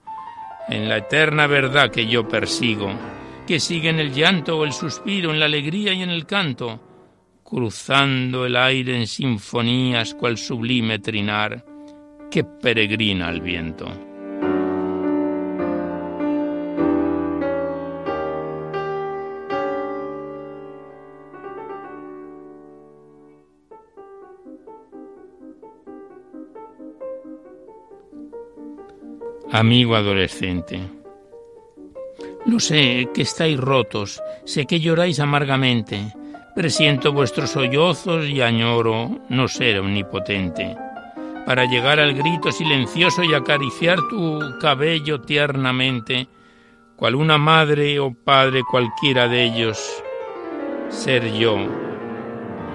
en 0.69 0.89
la 0.89 0.97
eterna 0.97 1.47
verdad 1.47 1.91
que 1.91 2.07
yo 2.07 2.27
persigo, 2.27 2.91
que 3.47 3.59
siguen 3.59 3.99
el 3.99 4.13
llanto 4.13 4.57
o 4.57 4.63
el 4.63 4.73
suspiro, 4.73 5.31
en 5.31 5.39
la 5.39 5.45
alegría 5.45 5.93
y 5.93 6.01
en 6.01 6.09
el 6.09 6.25
canto, 6.25 6.79
cruzando 7.43 8.45
el 8.45 8.55
aire 8.55 8.95
en 8.95 9.07
sinfonías 9.07 10.13
cual 10.13 10.37
sublime 10.37 10.99
trinar 10.99 11.63
que 12.31 12.43
peregrina 12.43 13.27
al 13.27 13.41
viento. 13.41 14.12
Amigo 29.53 29.95
adolescente, 29.95 30.81
lo 32.47 32.59
sé 32.59 33.07
que 33.13 33.21
estáis 33.21 33.59
rotos, 33.59 34.19
sé 34.45 34.65
que 34.65 34.79
lloráis 34.79 35.19
amargamente, 35.19 36.11
presiento 36.55 37.13
vuestros 37.13 37.51
sollozos 37.51 38.25
y 38.25 38.41
añoro 38.41 39.19
no 39.29 39.47
ser 39.47 39.79
omnipotente, 39.79 40.75
para 41.45 41.65
llegar 41.65 41.99
al 41.99 42.15
grito 42.15 42.51
silencioso 42.51 43.23
y 43.23 43.35
acariciar 43.35 43.99
tu 44.09 44.39
cabello 44.59 45.21
tiernamente, 45.21 46.27
cual 46.95 47.13
una 47.13 47.37
madre 47.37 47.99
o 47.99 48.11
padre 48.11 48.63
cualquiera 48.63 49.27
de 49.27 49.43
ellos, 49.43 50.03
ser 50.89 51.31
yo, 51.31 51.92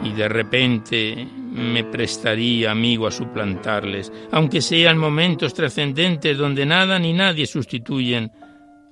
y 0.04 0.12
de 0.12 0.28
repente 0.28 1.28
me 1.34 1.84
prestaría, 1.84 2.70
amigo, 2.70 3.06
a 3.06 3.10
suplantarles, 3.10 4.12
aunque 4.30 4.60
sean 4.60 4.98
momentos 4.98 5.54
trascendentes 5.54 6.36
donde 6.36 6.66
nada 6.66 6.98
ni 6.98 7.12
nadie 7.12 7.46
sustituyen 7.46 8.30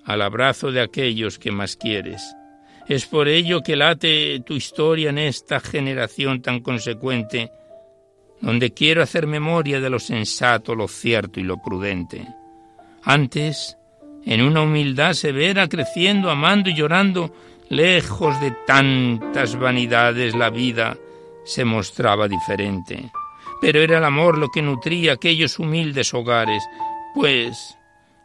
al 0.04 0.22
abrazo 0.22 0.72
de 0.72 0.80
aquellos 0.80 1.38
que 1.38 1.50
más 1.50 1.76
quieres. 1.76 2.22
Es 2.88 3.06
por 3.06 3.28
ello 3.28 3.62
que 3.62 3.76
late 3.76 4.40
tu 4.40 4.54
historia 4.54 5.10
en 5.10 5.18
esta 5.18 5.58
generación 5.58 6.40
tan 6.40 6.60
consecuente, 6.60 7.50
donde 8.40 8.72
quiero 8.72 9.02
hacer 9.02 9.26
memoria 9.26 9.80
de 9.80 9.90
lo 9.90 9.98
sensato, 9.98 10.74
lo 10.74 10.86
cierto 10.86 11.40
y 11.40 11.42
lo 11.42 11.60
prudente. 11.60 12.26
Antes, 13.02 13.76
en 14.24 14.42
una 14.42 14.62
humildad 14.62 15.14
severa, 15.14 15.68
creciendo, 15.68 16.30
amando 16.30 16.70
y 16.70 16.74
llorando, 16.74 17.32
lejos 17.68 18.40
de 18.40 18.52
tantas 18.66 19.56
vanidades, 19.56 20.34
la 20.34 20.50
vida 20.50 20.96
se 21.44 21.64
mostraba 21.64 22.28
diferente. 22.28 23.10
Pero 23.60 23.80
era 23.80 23.98
el 23.98 24.04
amor 24.04 24.38
lo 24.38 24.48
que 24.48 24.62
nutría 24.62 25.14
aquellos 25.14 25.58
humildes 25.58 26.12
hogares, 26.12 26.62
pues 27.14 27.76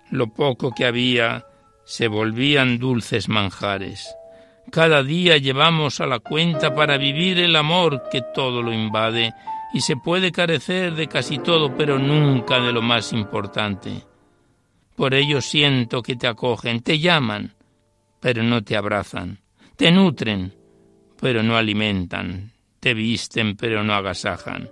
lo 0.09 0.27
poco 0.27 0.71
que 0.71 0.85
había 0.85 1.45
se 1.85 2.07
volvían 2.07 2.77
dulces 2.77 3.29
manjares. 3.29 4.15
Cada 4.71 5.03
día 5.03 5.37
llevamos 5.37 5.99
a 5.99 6.05
la 6.05 6.19
cuenta 6.19 6.73
para 6.73 6.97
vivir 6.97 7.39
el 7.39 7.55
amor 7.55 8.03
que 8.11 8.21
todo 8.33 8.61
lo 8.61 8.71
invade 8.71 9.33
y 9.73 9.81
se 9.81 9.95
puede 9.95 10.31
carecer 10.31 10.95
de 10.95 11.07
casi 11.07 11.39
todo, 11.39 11.75
pero 11.75 11.97
nunca 11.97 12.59
de 12.59 12.71
lo 12.71 12.81
más 12.81 13.13
importante. 13.13 14.03
Por 14.95 15.13
ello 15.13 15.41
siento 15.41 16.01
que 16.01 16.15
te 16.15 16.27
acogen, 16.27 16.81
te 16.81 16.99
llaman, 16.99 17.55
pero 18.21 18.43
no 18.43 18.63
te 18.63 18.77
abrazan, 18.77 19.39
te 19.75 19.91
nutren, 19.91 20.53
pero 21.19 21.43
no 21.43 21.57
alimentan, 21.57 22.53
te 22.79 22.93
visten 22.93 23.57
pero 23.57 23.83
no 23.83 23.93
agasajan. 23.93 24.69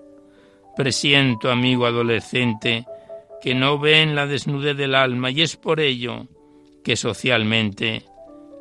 Presiento, 0.78 1.52
amigo 1.52 1.86
adolescente, 1.86 2.86
que 3.42 3.54
no 3.56 3.80
ven 3.80 4.16
la 4.16 4.28
desnudez 4.28 4.78
del 4.78 4.96
alma 4.96 5.32
y 5.32 5.42
es 5.42 5.58
por 5.58 5.80
ello 5.80 6.28
que 6.84 6.96
socialmente 6.96 8.06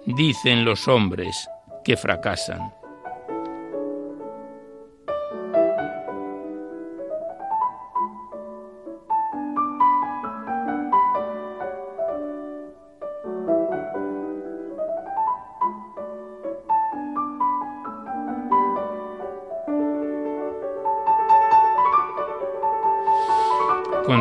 dicen 0.07 0.65
los 0.65 0.89
hombres 0.89 1.49
que 1.85 1.97
fracasan. 1.97 2.78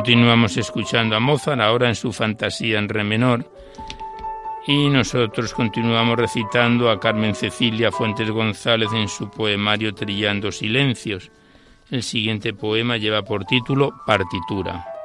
Continuamos 0.08 0.56
escuchando 0.56 1.18
a 1.18 1.20
Mozart, 1.20 1.60
ahora 1.60 1.90
en 1.90 1.96
su 1.96 2.14
fantasía 2.14 2.80
en 2.80 2.88
re 2.88 3.04
menor, 3.04 3.52
y 4.66 4.88
nosotros 4.88 5.54
continuamos 5.54 6.16
recitando 6.18 6.90
a 6.90 6.98
Carmen 6.98 7.36
Cecilia 7.36 7.92
Fuentes 7.92 8.32
González 8.32 8.88
en 8.94 9.10
su 9.10 9.30
poemario 9.30 9.94
Trillando 9.94 10.50
Silencios. 10.54 11.30
El 11.92 12.04
siguiente 12.04 12.54
poema 12.54 12.96
lleva 12.96 13.22
por 13.24 13.44
título 13.44 14.02
Partitura. 14.06 14.97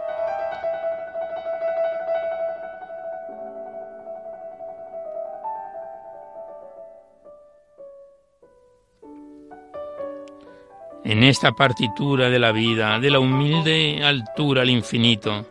En 11.13 11.25
esta 11.25 11.53
partitura 11.53 12.31
de 12.31 12.39
la 12.39 12.53
vida, 12.53 12.99
de 12.99 13.11
la 13.11 13.21
humilde 13.21 14.03
altura 14.03 14.63
al 14.63 14.71
infinito, 14.71 15.47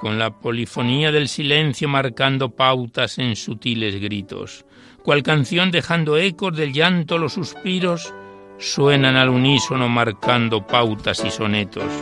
con 0.00 0.18
la 0.18 0.30
polifonía 0.30 1.12
del 1.12 1.28
silencio 1.28 1.86
marcando 1.86 2.56
pautas 2.56 3.18
en 3.18 3.36
sutiles 3.36 4.00
gritos, 4.00 4.64
cual 5.02 5.22
canción 5.22 5.70
dejando 5.70 6.16
ecos 6.16 6.56
del 6.56 6.72
llanto 6.72 7.18
los 7.18 7.34
suspiros, 7.34 8.14
suenan 8.58 9.16
al 9.16 9.28
unísono 9.28 9.90
marcando 9.90 10.66
pautas 10.66 11.22
y 11.26 11.30
sonetos. 11.30 11.92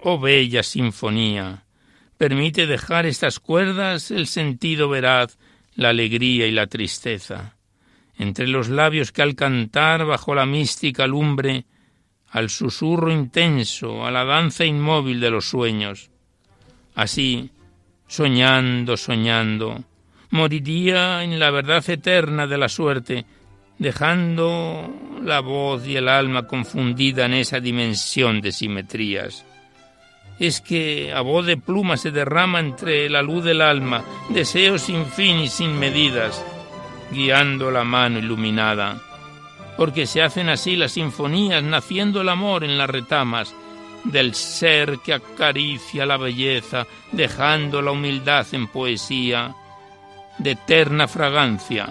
Oh 0.00 0.18
bella 0.18 0.62
sinfonía, 0.62 1.66
permite 2.16 2.66
dejar 2.66 3.04
estas 3.04 3.38
cuerdas 3.38 4.10
el 4.10 4.26
sentido 4.26 4.88
veraz, 4.88 5.38
la 5.74 5.90
alegría 5.90 6.46
y 6.46 6.52
la 6.52 6.68
tristeza. 6.68 7.58
Entre 8.16 8.46
los 8.46 8.70
labios 8.70 9.12
que 9.12 9.20
al 9.20 9.34
cantar 9.34 10.06
bajo 10.06 10.34
la 10.34 10.46
mística 10.46 11.06
lumbre 11.06 11.66
al 12.32 12.48
susurro 12.48 13.12
intenso, 13.12 14.06
a 14.06 14.10
la 14.10 14.24
danza 14.24 14.64
inmóvil 14.64 15.20
de 15.20 15.30
los 15.30 15.44
sueños. 15.44 16.10
Así, 16.94 17.50
soñando, 18.06 18.96
soñando, 18.96 19.84
moriría 20.30 21.22
en 21.22 21.38
la 21.38 21.50
verdad 21.50 21.88
eterna 21.88 22.46
de 22.46 22.58
la 22.58 22.70
suerte, 22.70 23.26
dejando 23.78 24.90
la 25.22 25.40
voz 25.40 25.86
y 25.86 25.96
el 25.96 26.08
alma 26.08 26.46
confundida 26.46 27.26
en 27.26 27.34
esa 27.34 27.60
dimensión 27.60 28.40
de 28.40 28.52
simetrías. 28.52 29.44
Es 30.38 30.62
que 30.62 31.12
a 31.12 31.20
voz 31.20 31.44
de 31.44 31.58
pluma 31.58 31.98
se 31.98 32.10
derrama 32.10 32.60
entre 32.60 33.10
la 33.10 33.20
luz 33.20 33.44
del 33.44 33.60
alma, 33.60 34.02
deseos 34.30 34.82
sin 34.82 35.04
fin 35.04 35.38
y 35.38 35.48
sin 35.48 35.78
medidas, 35.78 36.42
guiando 37.12 37.70
la 37.70 37.84
mano 37.84 38.18
iluminada 38.18 39.11
porque 39.76 40.06
se 40.06 40.22
hacen 40.22 40.48
así 40.48 40.76
las 40.76 40.92
sinfonías, 40.92 41.62
naciendo 41.62 42.20
el 42.20 42.28
amor 42.28 42.64
en 42.64 42.78
las 42.78 42.90
retamas 42.90 43.54
del 44.04 44.34
ser 44.34 44.98
que 44.98 45.14
acaricia 45.14 46.06
la 46.06 46.16
belleza, 46.16 46.86
dejando 47.12 47.82
la 47.82 47.92
humildad 47.92 48.46
en 48.52 48.68
poesía, 48.68 49.54
de 50.38 50.52
eterna 50.52 51.06
fragancia, 51.06 51.88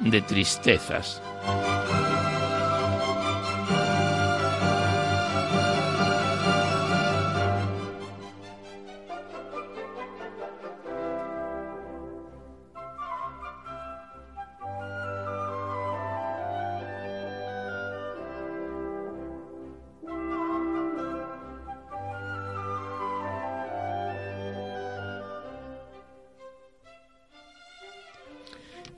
de 0.00 0.22
tristezas. 0.22 1.22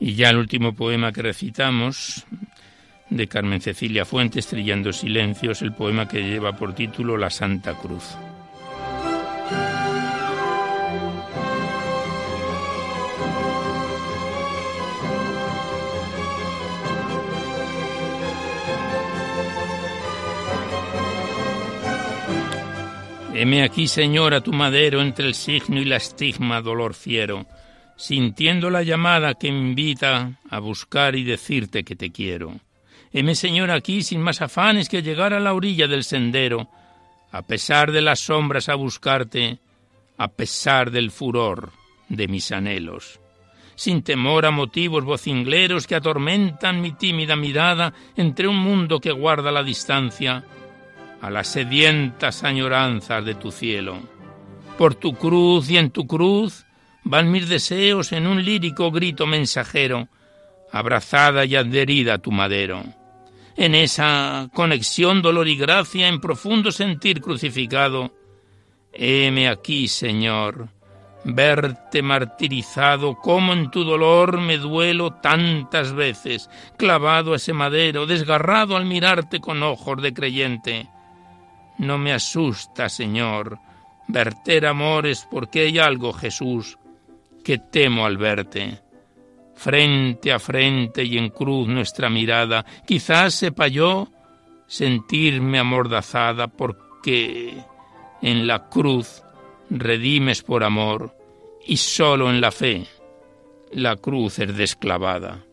Y 0.00 0.14
ya 0.14 0.30
el 0.30 0.36
último 0.36 0.74
poema 0.74 1.12
que 1.12 1.22
recitamos, 1.22 2.24
de 3.10 3.26
Carmen 3.26 3.60
Cecilia 3.60 4.04
Fuentes, 4.04 4.46
Trillando 4.46 4.92
Silencios, 4.92 5.62
el 5.62 5.72
poema 5.72 6.08
que 6.08 6.22
lleva 6.22 6.56
por 6.56 6.74
título 6.74 7.16
La 7.16 7.30
Santa 7.30 7.74
Cruz. 7.74 8.16
Heme 23.34 23.62
aquí, 23.62 23.86
Señor, 23.86 24.34
a 24.34 24.40
tu 24.40 24.52
madero 24.52 25.00
entre 25.00 25.28
el 25.28 25.34
signo 25.34 25.80
y 25.80 25.84
la 25.84 25.96
estigma, 25.96 26.60
dolor 26.60 26.92
fiero, 26.94 27.46
sintiendo 27.98 28.70
la 28.70 28.84
llamada 28.84 29.34
que 29.34 29.50
me 29.50 29.58
invita 29.58 30.38
a 30.48 30.60
buscar 30.60 31.16
y 31.16 31.24
decirte 31.24 31.82
que 31.82 31.96
te 31.96 32.12
quiero. 32.12 32.54
Heme, 33.12 33.34
Señor, 33.34 33.72
aquí 33.72 34.02
sin 34.02 34.22
más 34.22 34.40
afanes 34.40 34.88
que 34.88 35.02
llegar 35.02 35.34
a 35.34 35.40
la 35.40 35.52
orilla 35.52 35.88
del 35.88 36.04
sendero, 36.04 36.68
a 37.32 37.42
pesar 37.42 37.90
de 37.90 38.00
las 38.00 38.20
sombras 38.20 38.68
a 38.68 38.76
buscarte, 38.76 39.58
a 40.16 40.28
pesar 40.28 40.92
del 40.92 41.10
furor 41.10 41.72
de 42.08 42.28
mis 42.28 42.52
anhelos. 42.52 43.18
Sin 43.74 44.02
temor 44.02 44.46
a 44.46 44.52
motivos 44.52 45.04
vocingleros 45.04 45.88
que 45.88 45.96
atormentan 45.96 46.80
mi 46.80 46.92
tímida 46.92 47.34
mirada 47.34 47.92
entre 48.16 48.46
un 48.46 48.56
mundo 48.56 49.00
que 49.00 49.10
guarda 49.10 49.50
la 49.50 49.64
distancia, 49.64 50.44
a 51.20 51.30
las 51.30 51.48
sedientas 51.48 52.44
añoranzas 52.44 53.24
de 53.24 53.34
tu 53.34 53.50
cielo. 53.50 53.98
Por 54.76 54.94
tu 54.94 55.14
cruz 55.14 55.68
y 55.68 55.78
en 55.78 55.90
tu 55.90 56.06
cruz 56.06 56.64
van 57.04 57.30
mis 57.30 57.48
deseos 57.48 58.12
en 58.12 58.26
un 58.26 58.44
lírico 58.44 58.90
grito 58.90 59.26
mensajero, 59.26 60.08
abrazada 60.70 61.44
y 61.44 61.56
adherida 61.56 62.14
a 62.14 62.18
tu 62.18 62.30
madero. 62.30 62.82
En 63.56 63.74
esa 63.74 64.48
conexión 64.54 65.22
dolor 65.22 65.48
y 65.48 65.56
gracia 65.56 66.08
en 66.08 66.20
profundo 66.20 66.70
sentir 66.70 67.20
crucificado, 67.20 68.12
heme 68.92 69.48
aquí, 69.48 69.88
Señor, 69.88 70.68
verte 71.24 72.02
martirizado, 72.02 73.16
como 73.16 73.52
en 73.52 73.70
tu 73.70 73.84
dolor 73.84 74.40
me 74.40 74.58
duelo 74.58 75.14
tantas 75.14 75.92
veces, 75.92 76.48
clavado 76.76 77.32
a 77.32 77.36
ese 77.36 77.52
madero, 77.52 78.06
desgarrado 78.06 78.76
al 78.76 78.84
mirarte 78.84 79.40
con 79.40 79.62
ojos 79.62 80.00
de 80.02 80.14
creyente. 80.14 80.88
No 81.78 81.98
me 81.98 82.12
asusta, 82.12 82.88
Señor, 82.88 83.58
verter 84.06 84.66
amores 84.66 85.26
porque 85.30 85.62
hay 85.62 85.78
algo, 85.78 86.12
Jesús, 86.12 86.78
que 87.44 87.58
temo 87.58 88.06
al 88.06 88.16
verte. 88.16 88.80
Frente 89.54 90.32
a 90.32 90.38
frente 90.38 91.04
y 91.04 91.18
en 91.18 91.30
cruz 91.30 91.66
nuestra 91.66 92.08
mirada, 92.08 92.64
quizás 92.86 93.34
sepa 93.34 93.66
yo 93.66 94.08
sentirme 94.66 95.58
amordazada 95.58 96.46
porque 96.46 97.56
en 98.22 98.46
la 98.46 98.68
cruz 98.68 99.22
redimes 99.70 100.42
por 100.42 100.62
amor 100.62 101.16
y 101.66 101.76
solo 101.76 102.30
en 102.30 102.40
la 102.40 102.52
fe 102.52 102.86
la 103.72 103.96
cruz 103.96 104.38
es 104.38 104.56
desclavada. 104.56 105.44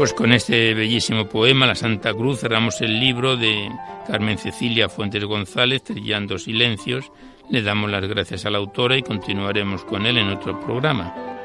Pues 0.00 0.14
con 0.14 0.32
este 0.32 0.72
bellísimo 0.72 1.26
poema, 1.26 1.66
La 1.66 1.74
Santa 1.74 2.14
Cruz, 2.14 2.40
cerramos 2.40 2.80
el 2.80 2.98
libro 2.98 3.36
de 3.36 3.68
Carmen 4.06 4.38
Cecilia 4.38 4.88
Fuentes 4.88 5.22
González, 5.26 5.84
Trillando 5.84 6.38
Silencios. 6.38 7.12
Le 7.50 7.60
damos 7.60 7.90
las 7.90 8.08
gracias 8.08 8.46
a 8.46 8.50
la 8.50 8.56
autora 8.56 8.96
y 8.96 9.02
continuaremos 9.02 9.84
con 9.84 10.06
él 10.06 10.16
en 10.16 10.30
otro 10.30 10.58
programa. 10.58 11.39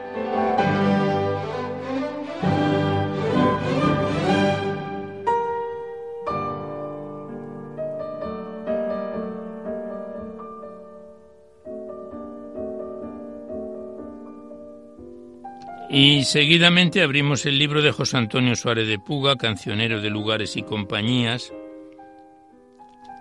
Y 15.97 16.25
seguidamente 16.25 17.01
abrimos 17.01 17.45
el 17.45 17.57
libro 17.57 17.81
de 17.81 17.93
José 17.93 18.17
Antonio 18.17 18.57
Suárez 18.57 18.85
de 18.85 18.99
Puga, 18.99 19.37
cancionero 19.37 20.01
de 20.01 20.09
lugares 20.09 20.57
y 20.57 20.61
compañías, 20.61 21.53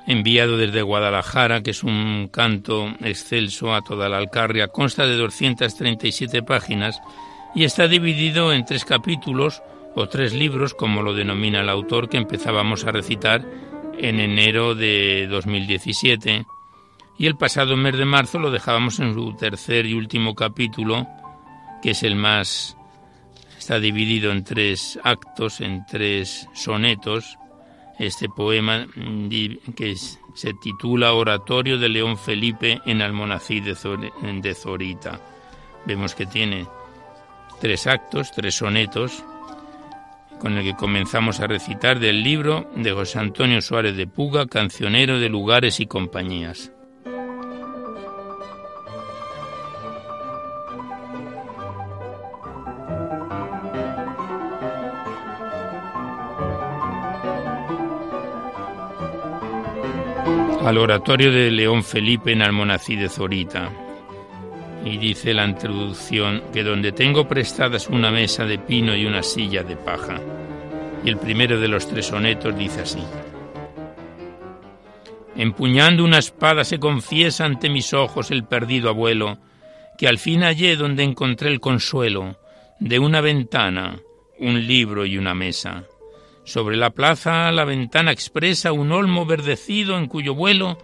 enviado 0.09 0.57
desde 0.57 0.83
Guadalajara, 0.83 1.63
que 1.63 1.71
es 1.71 1.85
un 1.85 2.29
canto 2.33 2.89
excelso 2.99 3.73
a 3.73 3.83
toda 3.83 4.09
la 4.09 4.17
Alcarria, 4.17 4.67
consta 4.67 5.07
de 5.07 5.15
237 5.15 6.43
páginas 6.43 7.01
y 7.55 7.63
está 7.63 7.87
dividido 7.87 8.53
en 8.53 8.65
tres 8.65 8.85
capítulos 8.85 9.63
o 9.95 10.09
tres 10.09 10.35
libros, 10.35 10.75
como 10.75 11.01
lo 11.01 11.15
denomina 11.15 11.61
el 11.61 11.69
autor, 11.69 12.09
que 12.09 12.17
empezábamos 12.17 12.85
a 12.85 12.91
recitar 12.91 13.47
en 13.99 14.19
enero 14.19 14.75
de 14.75 15.29
2017. 15.31 16.45
Y 17.19 17.27
el 17.27 17.37
pasado 17.37 17.77
mes 17.77 17.97
de 17.97 18.05
marzo 18.05 18.41
lo 18.41 18.51
dejábamos 18.51 18.99
en 18.99 19.15
su 19.15 19.33
tercer 19.37 19.87
y 19.87 19.95
último 19.95 20.35
capítulo, 20.35 21.07
que 21.85 21.91
es 21.91 22.03
el 22.03 22.17
más... 22.17 22.79
está 23.59 23.79
dividido 23.79 24.33
en 24.33 24.43
tres 24.43 24.99
actos, 25.05 25.61
en 25.61 25.85
tres 25.85 26.49
sonetos, 26.55 27.37
este 27.99 28.31
poema 28.31 28.87
mm, 28.97 29.29
que 29.77 29.95
se 30.35 30.55
titula 30.55 31.13
Oratorio 31.13 31.77
de 31.77 31.91
León 31.91 32.17
Felipe 32.17 32.81
en 32.87 33.03
Almonací 33.03 33.61
de, 33.61 33.75
Zorita. 34.55 35.21
Vemos 35.85 36.15
que 36.15 36.25
tiene 36.25 36.67
tres 37.61 37.87
actos, 37.87 38.33
tres 38.33 38.55
sonetos, 38.55 39.23
con 40.41 40.57
el 40.57 40.65
que 40.65 40.77
comenzamos 40.77 41.41
a 41.41 41.47
recitar 41.47 42.01
del 42.01 42.23
libro 42.23 42.67
de 42.77 42.93
José 42.93 43.19
Antonio 43.19 43.61
Suárez 43.61 43.95
de 43.95 44.07
Puga, 44.07 44.47
cancionero 44.47 45.21
de 45.21 45.29
lugares 45.29 45.81
y 45.81 45.87
compañías. 45.87 46.74
Al 60.65 60.79
oratorio 60.79 61.31
de 61.31 61.51
León 61.51 61.85
Felipe 61.85 62.33
en 62.33 62.41
Almonací 62.41 62.97
de 62.97 63.11
Zorita. 63.11 63.71
Y 64.83 64.97
dice 64.97 65.35
la 65.35 65.45
introducción 65.45 66.43
que 66.55 66.63
donde 66.63 66.93
tengo 66.93 67.29
prestadas 67.29 67.89
una 67.89 68.11
mesa 68.11 68.47
de 68.47 68.59
pino 68.59 68.97
y 68.97 69.05
una 69.05 69.23
silla 69.23 69.63
de 69.63 69.77
paja. 69.77 70.19
Y 71.05 71.11
el 71.11 71.19
primero 71.19 71.61
de 71.61 71.69
los 71.69 71.87
tres 71.87 72.07
sonetos 72.07 72.57
dice 72.57 72.81
así. 72.81 73.03
Empuñando 75.37 76.03
una 76.03 76.19
espada 76.19 76.65
se 76.65 76.79
confiesa 76.79 77.45
ante 77.45 77.69
mis 77.69 77.93
ojos 77.93 78.31
el 78.31 78.45
perdido 78.45 78.89
abuelo, 78.89 79.37
que 79.99 80.09
al 80.09 80.19
fin 80.19 80.43
hallé 80.43 80.77
donde 80.77 81.03
encontré 81.03 81.51
el 81.51 81.61
consuelo 81.61 82.39
de 82.81 82.99
una 82.99 83.21
ventana, 83.21 84.01
un 84.39 84.67
libro 84.67 85.05
y 85.05 85.19
una 85.19 85.35
mesa. 85.35 85.85
Sobre 86.45 86.77
la 86.77 86.91
plaza 86.91 87.51
la 87.53 87.65
ventana 87.65 88.13
expresa 88.13 88.73
un 88.73 88.93
olmo 88.93 89.25
verdecido 89.25 89.99
en 89.99 90.07
cuyo 90.07 90.35
vuelo 90.35 90.79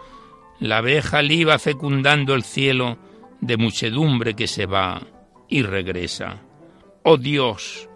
la 0.59 0.79
abeja 0.79 1.23
liba 1.23 1.59
fecundando 1.59 2.35
el 2.35 2.45
cielo 2.45 2.99
de 3.41 3.57
muchedumbre 3.57 4.35
que 4.35 4.47
se 4.47 4.67
va 4.67 5.03
y 5.49 5.63
regresa. 5.63 6.43
Oh 7.03 7.17
Dios, 7.17 7.89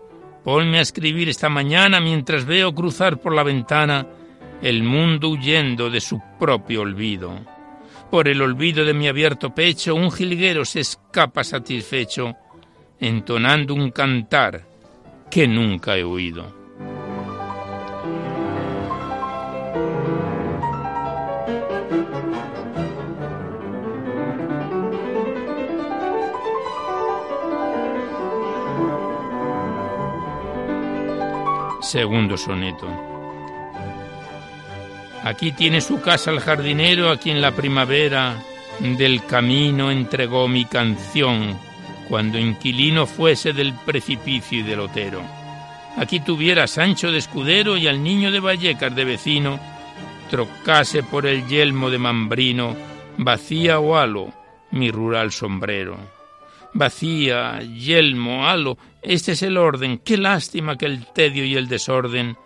ponme 0.45 0.79
a 0.79 0.83
escribir 0.83 1.29
esta 1.29 1.49
mañana 1.49 2.01
mientras 2.01 2.45
veo 2.45 2.75
cruzar 2.75 3.19
por 3.19 3.35
la 3.35 3.43
ventana 3.43 4.07
el 4.63 4.83
mundo 4.83 5.31
huyendo 5.31 5.91
de 5.91 6.01
su 6.01 6.21
propio 6.39 6.83
olvido. 6.83 7.39
Por 8.11 8.29
el 8.29 8.41
olvido 8.43 8.85
de 8.85 8.95
mi 8.95 9.09
abierto 9.09 9.55
pecho 9.55 9.95
un 9.95 10.11
jilguero 10.11 10.65
se 10.65 10.81
escapa 10.81 11.45
satisfecho, 11.45 12.35
entonando 13.01 13.75
un 13.75 13.91
cantar 13.91 14.67
que 15.31 15.49
nunca 15.49 15.97
he 15.97 16.05
oído. 16.05 16.64
Segundo 31.95 32.37
soneto. 32.37 32.89
Aquí 35.23 35.53
tiene 35.53 35.81
su 35.81 36.01
casa 36.01 36.33
el 36.33 36.41
jardinero 36.41 37.09
a 37.09 37.19
quien 37.19 37.41
la 37.41 37.53
primavera 37.53 38.35
del 38.81 39.25
camino 39.25 39.93
entregó 39.93 40.49
mi 40.49 40.65
canción 40.65 41.57
cuando 42.09 42.37
inquilino 42.37 43.07
fuese 43.07 43.53
del 43.53 43.75
precipicio 43.75 44.59
y 44.59 44.63
del 44.63 44.81
otero. 44.81 45.23
Aquí 45.97 46.19
tuviera 46.19 46.67
Sancho 46.67 47.13
de 47.13 47.19
escudero 47.19 47.77
y 47.77 47.87
al 47.87 48.03
niño 48.03 48.33
de 48.33 48.41
Vallecas 48.41 48.93
de 48.93 49.05
vecino, 49.05 49.61
trocase 50.29 51.05
por 51.05 51.27
el 51.27 51.47
yelmo 51.47 51.91
de 51.91 51.99
Mambrino, 51.99 52.75
vacía 53.19 53.79
o 53.79 53.97
halo, 53.97 54.33
mi 54.73 54.91
rural 54.91 55.31
sombrero. 55.31 56.14
Vacía, 56.75 57.61
yelmo, 57.61 58.49
halo, 58.49 58.77
este 59.01 59.33
es 59.33 59.43
el 59.43 59.57
orden, 59.57 59.99
qué 59.99 60.17
lástima 60.17 60.77
que 60.77 60.87
el 60.87 61.07
tedio 61.07 61.45
y 61.45 61.55
el 61.55 61.69
desorden 61.69 62.37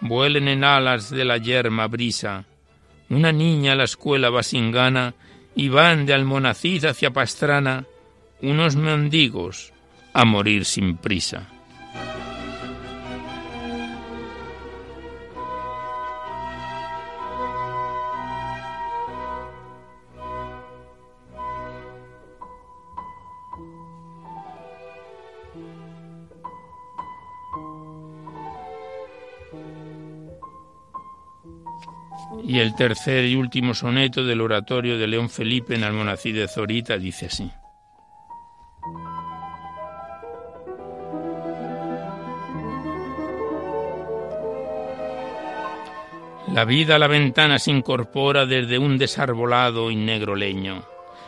vuelen 0.00 0.48
en 0.48 0.64
alas 0.64 1.10
de 1.10 1.24
la 1.24 1.38
yerma 1.38 1.86
brisa. 1.86 2.44
Una 3.08 3.32
niña 3.32 3.72
a 3.72 3.76
la 3.76 3.84
escuela 3.84 4.30
va 4.30 4.42
sin 4.42 4.72
gana 4.72 5.14
y 5.54 5.68
van 5.68 6.06
de 6.06 6.14
Almonacid 6.14 6.84
hacia 6.84 7.12
Pastrana 7.12 7.84
unos 8.42 8.76
mendigos 8.76 9.72
a 10.12 10.24
morir 10.24 10.64
sin 10.64 10.96
prisa. 10.96 11.48
Y 32.48 32.60
el 32.60 32.74
tercer 32.74 33.26
y 33.26 33.36
último 33.36 33.74
soneto 33.74 34.24
del 34.24 34.40
oratorio 34.40 34.96
de 34.96 35.06
León 35.06 35.28
Felipe 35.28 35.74
en 35.74 35.84
Almonací 35.84 36.32
de 36.32 36.48
Zorita 36.48 36.96
dice 36.96 37.26
así. 37.26 37.50
La 46.54 46.64
vida 46.64 46.96
a 46.96 46.98
la 46.98 47.06
ventana 47.06 47.58
se 47.58 47.70
incorpora 47.70 48.46
desde 48.46 48.78
un 48.78 48.96
desarbolado 48.96 49.90
y 49.90 49.96
negro 49.96 50.34
leño. 50.34 50.84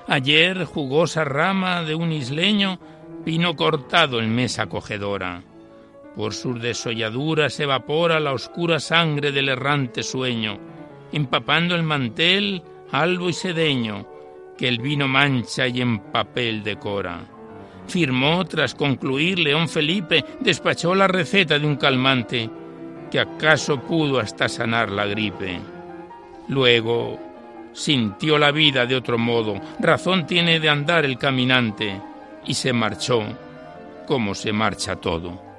Ayer, 0.08 0.64
jugosa 0.64 1.24
rama 1.24 1.82
de 1.82 1.94
un 1.94 2.12
isleño, 2.12 2.80
vino 3.26 3.54
cortado 3.56 4.22
en 4.22 4.34
mesa 4.34 4.62
acogedora. 4.62 5.42
Por 6.16 6.32
sus 6.32 6.58
desolladuras 6.62 7.60
evapora 7.60 8.18
la 8.20 8.32
oscura 8.32 8.80
sangre 8.80 9.32
del 9.32 9.50
errante 9.50 10.02
sueño 10.02 10.79
empapando 11.12 11.74
el 11.74 11.82
mantel 11.82 12.62
albo 12.92 13.28
y 13.28 13.32
sedeño, 13.32 14.06
que 14.56 14.68
el 14.68 14.78
vino 14.78 15.08
mancha 15.08 15.66
y 15.66 15.80
en 15.80 15.98
papel 15.98 16.62
decora. 16.62 17.20
Firmó, 17.86 18.44
tras 18.44 18.74
concluir, 18.74 19.38
León 19.38 19.68
Felipe 19.68 20.24
despachó 20.40 20.94
la 20.94 21.08
receta 21.08 21.58
de 21.58 21.66
un 21.66 21.76
calmante, 21.76 22.50
que 23.10 23.18
acaso 23.18 23.80
pudo 23.80 24.20
hasta 24.20 24.48
sanar 24.48 24.90
la 24.90 25.06
gripe. 25.06 25.58
Luego 26.48 27.18
sintió 27.72 28.38
la 28.38 28.50
vida 28.50 28.86
de 28.86 28.96
otro 28.96 29.18
modo, 29.18 29.60
razón 29.78 30.26
tiene 30.26 30.60
de 30.60 30.68
andar 30.68 31.04
el 31.04 31.18
caminante, 31.18 32.00
y 32.46 32.54
se 32.54 32.72
marchó 32.72 33.22
como 34.06 34.34
se 34.34 34.52
marcha 34.52 34.96
todo. 34.96 35.49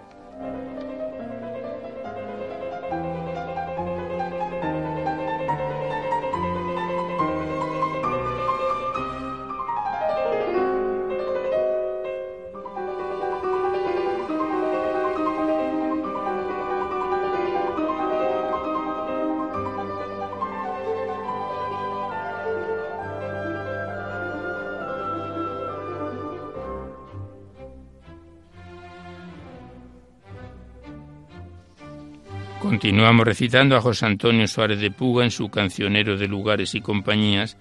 Continuamos 32.82 33.28
recitando 33.28 33.78
a 33.78 33.82
José 33.82 34.08
Antonio 34.08 34.48
Suárez 34.48 34.80
de 34.80 34.90
Puga 34.90 35.24
en 35.24 35.30
su 35.30 35.50
cancionero 35.50 36.18
de 36.18 36.28
lugares 36.28 36.74
y 36.74 36.82
compañías. 36.82 37.56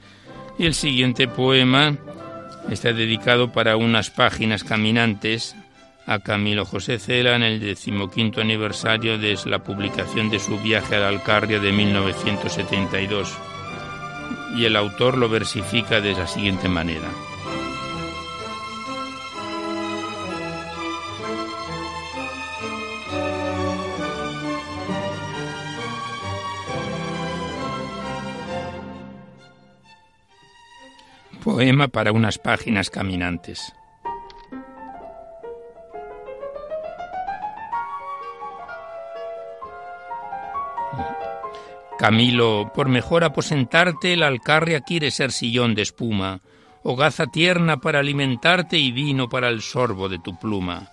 Y 0.59 0.65
el 0.65 0.73
siguiente 0.73 1.29
poema 1.29 1.99
está 2.71 2.95
dedicado 2.95 3.53
para 3.53 3.77
unas 3.77 4.09
páginas 4.09 4.65
caminantes 4.65 5.55
a 6.07 6.21
Camilo 6.21 6.65
José 6.65 6.99
Cela 6.99 7.37
en 7.37 7.43
el 7.43 7.61
decimoquinto 7.61 8.41
aniversario 8.41 9.19
de 9.19 9.39
la 9.45 9.63
publicación 9.63 10.31
de 10.31 10.39
su 10.39 10.59
viaje 10.59 10.97
a 10.97 11.01
la 11.01 11.09
Alcarria 11.09 11.61
de 11.61 11.71
1972. 11.71 13.31
Y 14.57 14.65
el 14.65 14.75
autor 14.75 15.19
lo 15.19 15.29
versifica 15.29 16.01
de 16.01 16.13
la 16.13 16.27
siguiente 16.27 16.67
manera. 16.67 17.11
Poema 31.61 31.89
para 31.89 32.11
unas 32.11 32.39
páginas 32.39 32.89
caminantes. 32.89 33.75
Camilo, 41.99 42.73
por 42.75 42.89
mejor 42.89 43.25
aposentarte, 43.25 44.17
la 44.17 44.29
alcarria 44.29 44.81
quiere 44.81 45.11
ser 45.11 45.33
sillón 45.33 45.75
de 45.75 45.83
espuma, 45.83 46.41
hogaza 46.83 47.27
tierna 47.27 47.77
para 47.77 47.99
alimentarte 47.99 48.79
y 48.79 48.91
vino 48.91 49.29
para 49.29 49.49
el 49.49 49.61
sorbo 49.61 50.09
de 50.09 50.19
tu 50.19 50.39
pluma. 50.39 50.89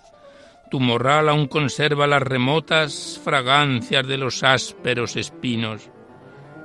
Tu 0.70 0.80
morral 0.80 1.30
aún 1.30 1.46
conserva 1.46 2.06
las 2.06 2.20
remotas 2.20 3.18
fragancias 3.24 4.06
de 4.06 4.18
los 4.18 4.42
ásperos 4.42 5.16
espinos, 5.16 5.90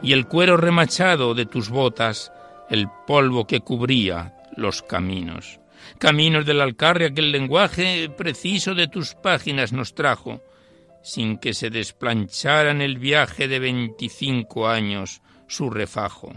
y 0.02 0.12
el 0.12 0.28
cuero 0.28 0.58
remachado 0.58 1.34
de 1.34 1.46
tus 1.46 1.70
botas 1.70 2.34
el 2.70 2.88
polvo 3.06 3.46
que 3.46 3.62
cubría 3.62 4.36
los 4.56 4.82
caminos. 4.82 5.60
Caminos 6.00 6.46
de 6.46 6.54
la 6.54 6.64
Alcarria 6.64 7.14
que 7.14 7.22
el 7.22 7.32
lenguaje 7.32 8.10
preciso 8.10 8.74
de 8.74 8.88
tus 8.88 9.16
páginas 9.16 9.74
nos 9.74 9.96
trajo, 9.96 10.42
sin 11.02 11.38
que 11.38 11.54
se 11.54 11.70
desplanchara 11.70 12.72
en 12.72 12.82
el 12.82 12.98
viaje 12.98 13.48
de 13.48 13.60
veinticinco 13.60 14.68
años 14.68 15.22
su 15.48 15.70
refajo. 15.70 16.34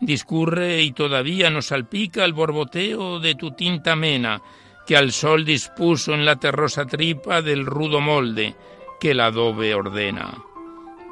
Discurre 0.00 0.82
y 0.82 0.92
todavía 0.92 1.50
nos 1.50 1.66
salpica 1.66 2.24
el 2.24 2.32
borboteo 2.32 3.18
de 3.18 3.34
tu 3.34 3.52
tinta 3.52 3.96
mena, 3.96 4.40
que 4.86 4.96
al 4.96 5.10
sol 5.10 5.44
dispuso 5.44 6.14
en 6.14 6.24
la 6.24 6.36
terrosa 6.36 6.86
tripa 6.86 7.42
del 7.42 7.66
rudo 7.66 8.00
molde 8.00 8.54
que 9.00 9.10
el 9.10 9.20
adobe 9.20 9.74
ordena 9.74 10.45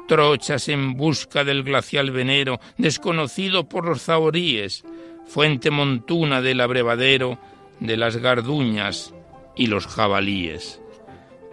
trochas 0.07 0.69
en 0.69 0.95
busca 0.95 1.43
del 1.43 1.63
glacial 1.63 2.11
venero, 2.11 2.59
desconocido 2.77 3.67
por 3.67 3.85
los 3.85 4.03
zahoríes, 4.03 4.83
fuente 5.25 5.71
montuna 5.71 6.41
del 6.41 6.61
abrevadero, 6.61 7.39
de 7.79 7.97
las 7.97 8.17
garduñas 8.17 9.13
y 9.55 9.67
los 9.67 9.87
jabalíes. 9.87 10.81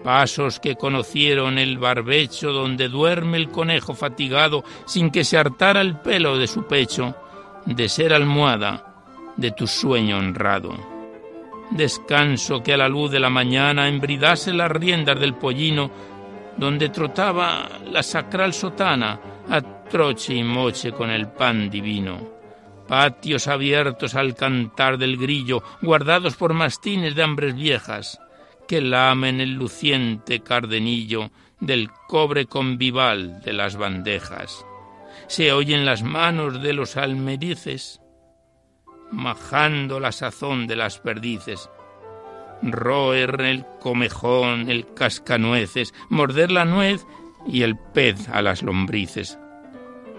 Pasos 0.05 0.59
que 0.59 0.75
conocieron 0.75 1.59
el 1.59 1.79
barbecho 1.79 2.53
donde 2.53 2.89
duerme 2.89 3.37
el 3.37 3.49
conejo 3.49 3.95
fatigado 3.95 4.65
sin 4.85 5.11
que 5.11 5.25
se 5.25 5.39
hartara 5.39 5.81
el 5.81 5.99
pelo 5.99 6.39
de 6.39 6.49
su 6.49 6.67
pecho, 6.67 7.15
de 7.67 7.89
ser 7.89 8.13
almohada 8.13 8.93
de 9.37 9.53
tu 9.53 9.67
sueño 9.67 10.19
honrado. 10.19 10.75
Descanso 11.71 12.63
que 12.63 12.75
a 12.75 12.77
la 12.77 12.89
luz 12.89 13.11
de 13.11 13.21
la 13.21 13.31
mañana 13.31 13.89
embridase 13.89 14.53
las 14.53 14.71
riendas 14.71 15.19
del 15.19 15.35
pollino 15.35 15.91
donde 16.57 16.89
trotaba 16.89 17.69
la 17.91 18.03
sacral 18.03 18.53
sotana 18.53 19.21
a 19.49 19.61
troche 19.61 20.35
y 20.35 20.45
moche 20.45 20.93
con 20.93 21.11
el 21.11 21.29
pan 21.29 21.71
divino. 21.71 22.33
Patios 22.87 23.49
abiertos 23.49 24.15
al 24.15 24.35
cantar 24.35 24.99
del 24.99 25.17
grillo, 25.17 25.63
guardados 25.81 26.37
por 26.37 26.53
mastines 26.53 27.15
de 27.15 27.23
hambres 27.23 27.55
viejas, 27.55 28.21
que 28.69 28.81
lamen 28.81 29.41
el 29.41 29.53
luciente 29.53 30.41
cardenillo 30.41 31.31
del 31.61 31.91
cobre 32.09 32.47
convival 32.47 33.41
de 33.43 33.53
las 33.53 33.77
bandejas. 33.77 34.65
Se 35.29 35.53
oyen 35.53 35.85
las 35.85 36.03
manos 36.03 36.63
de 36.63 36.73
los 36.73 36.97
almerices, 36.97 38.01
majando 39.11 40.01
la 40.01 40.13
sazón 40.13 40.67
de 40.67 40.77
las 40.77 40.99
perdices, 40.99 41.71
roer 42.63 43.41
el 43.41 43.65
comejón, 43.81 44.71
el 44.71 44.87
cascanueces, 44.95 45.93
morder 46.09 46.51
la 46.51 46.65
nuez 46.65 47.05
y 47.47 47.63
el 47.63 47.77
pez 47.77 48.29
a 48.29 48.43
las 48.43 48.63
lombrices. 48.63 49.39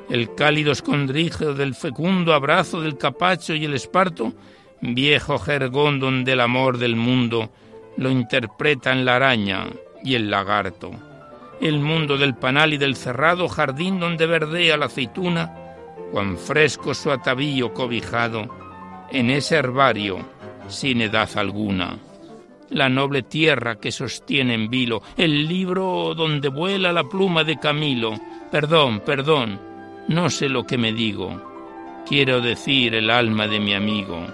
El 0.10 0.36
cálido 0.36 0.72
escondrijo 0.72 1.54
del 1.54 1.76
fecundo 1.76 2.34
abrazo 2.34 2.82
del 2.82 2.98
capacho 2.98 3.56
y 3.56 3.66
el 3.66 3.74
esparto, 3.74 4.34
viejo 4.82 5.40
jergón 5.40 6.00
donde 6.00 6.34
el 6.34 6.42
amor 6.42 6.78
del 6.78 6.96
mundo 6.96 7.50
lo 7.96 8.10
interpretan 8.10 9.06
la 9.06 9.16
araña 9.16 9.68
y 10.04 10.16
el 10.16 10.30
lagarto. 10.30 10.92
el 11.62 11.80
mundo 11.80 12.18
del 12.18 12.36
panal 12.36 12.74
y 12.74 12.78
del 12.78 12.98
cerrado 12.98 13.48
jardín 13.48 13.98
donde 13.98 14.26
verdea 14.26 14.76
la 14.76 14.88
aceituna, 14.88 15.56
cuán 16.12 16.38
fresco 16.38 16.94
su 16.94 17.10
atavío 17.10 17.74
cobijado, 17.74 18.50
en 19.12 19.30
ese 19.30 19.56
herbario 19.56 20.20
sin 20.68 21.02
edad 21.02 21.30
alguna. 21.38 21.98
La 22.74 22.90
noble 22.90 23.24
tierra 23.24 23.80
que 23.80 23.92
sostiene 23.92 24.56
en 24.56 24.70
vilo, 24.70 25.02
el 25.16 25.48
libro 25.48 26.14
donde 26.16 26.50
vuela 26.50 26.92
la 26.92 27.04
pluma 27.04 27.44
de 27.44 27.60
Camilo. 27.60 28.20
Perdón, 28.52 29.00
perdón, 29.02 29.60
no 30.08 30.30
sé 30.30 30.50
lo 30.50 30.66
que 30.66 30.78
me 30.78 30.92
digo. 30.92 32.04
Quiero 32.08 32.42
decir 32.42 32.96
el 32.96 33.10
alma 33.10 33.48
de 33.48 33.60
mi 33.60 33.74
amigo, 33.74 34.26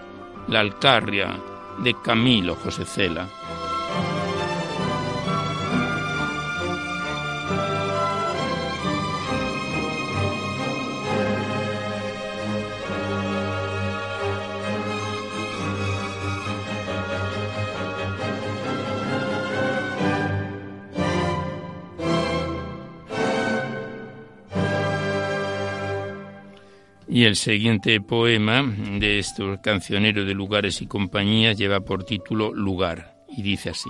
la 0.47 0.61
alcarria 0.61 1.37
de 1.83 1.93
Camilo 2.01 2.55
José 2.55 2.85
Cela. 2.85 3.27
Y 27.11 27.25
el 27.25 27.35
siguiente 27.35 27.99
poema 28.01 28.61
de 28.63 29.17
estos 29.17 29.59
cancioneros 29.61 30.27
de 30.27 30.35
lugares 30.35 30.79
y 30.83 30.85
compañías 30.85 31.57
lleva 31.57 31.79
por 31.79 32.03
título 32.03 32.53
Lugar 32.53 33.15
y 33.27 33.41
dice 33.41 33.71
así. 33.71 33.89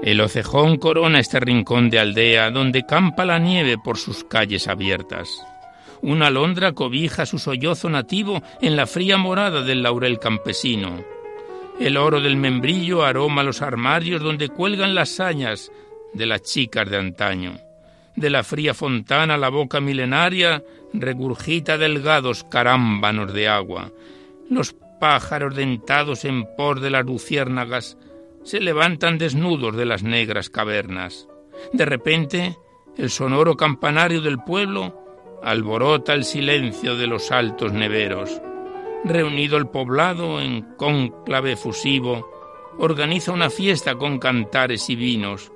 El 0.00 0.20
ocejón 0.20 0.76
corona 0.76 1.18
este 1.18 1.40
rincón 1.40 1.90
de 1.90 1.98
aldea 1.98 2.52
donde 2.52 2.86
campa 2.86 3.24
la 3.24 3.40
nieve 3.40 3.78
por 3.78 3.98
sus 3.98 4.22
calles 4.22 4.68
abiertas. 4.68 5.28
Una 6.02 6.28
alondra 6.28 6.72
cobija 6.72 7.26
su 7.26 7.40
sollozo 7.40 7.90
nativo 7.90 8.44
en 8.62 8.76
la 8.76 8.86
fría 8.86 9.18
morada 9.18 9.62
del 9.62 9.82
laurel 9.82 10.20
campesino. 10.20 11.02
El 11.80 11.96
oro 11.96 12.20
del 12.20 12.36
membrillo 12.36 13.04
aroma 13.04 13.42
los 13.42 13.60
armarios 13.60 14.22
donde 14.22 14.50
cuelgan 14.50 14.94
las 14.94 15.08
sañas 15.08 15.72
de 16.14 16.26
las 16.26 16.42
chicas 16.42 16.88
de 16.88 16.96
antaño 16.96 17.69
de 18.16 18.30
la 18.30 18.42
fría 18.42 18.74
fontana 18.74 19.36
la 19.36 19.48
boca 19.48 19.80
milenaria 19.80 20.62
regurgita 20.92 21.78
delgados 21.78 22.44
carámbanos 22.44 23.32
de 23.32 23.48
agua. 23.48 23.90
Los 24.48 24.74
pájaros 25.00 25.54
dentados 25.54 26.24
en 26.24 26.46
por 26.56 26.80
de 26.80 26.90
las 26.90 27.04
luciérnagas 27.04 27.96
se 28.44 28.60
levantan 28.60 29.18
desnudos 29.18 29.76
de 29.76 29.86
las 29.86 30.02
negras 30.02 30.50
cavernas. 30.50 31.28
De 31.72 31.84
repente, 31.84 32.56
el 32.96 33.10
sonoro 33.10 33.56
campanario 33.56 34.20
del 34.20 34.38
pueblo 34.38 35.40
alborota 35.42 36.14
el 36.14 36.24
silencio 36.24 36.96
de 36.96 37.06
los 37.06 37.30
altos 37.30 37.72
neveros. 37.72 38.40
Reunido 39.04 39.56
el 39.56 39.68
poblado 39.68 40.40
en 40.40 40.62
cónclave 40.76 41.56
fusivo, 41.56 42.30
organiza 42.78 43.32
una 43.32 43.50
fiesta 43.50 43.96
con 43.96 44.18
cantares 44.18 44.90
y 44.90 44.96
vinos, 44.96 45.50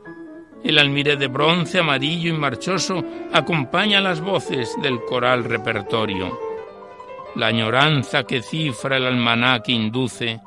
el 0.65 0.79
almiré 0.79 1.17
de 1.17 1.27
bronce, 1.27 1.79
amarillo 1.79 2.31
y 2.31 2.39
marchoso 2.39 3.05
acompaña 3.33 4.01
las 4.01 4.23
voces 4.23 4.75
del 4.83 5.05
coral 5.05 5.45
repertorio. 5.45 6.39
La 7.37 7.49
añoranza 7.49 8.25
que 8.25 8.41
cifra 8.41 8.97
el 8.97 9.07
almanaque 9.07 9.73
induce 9.73 10.41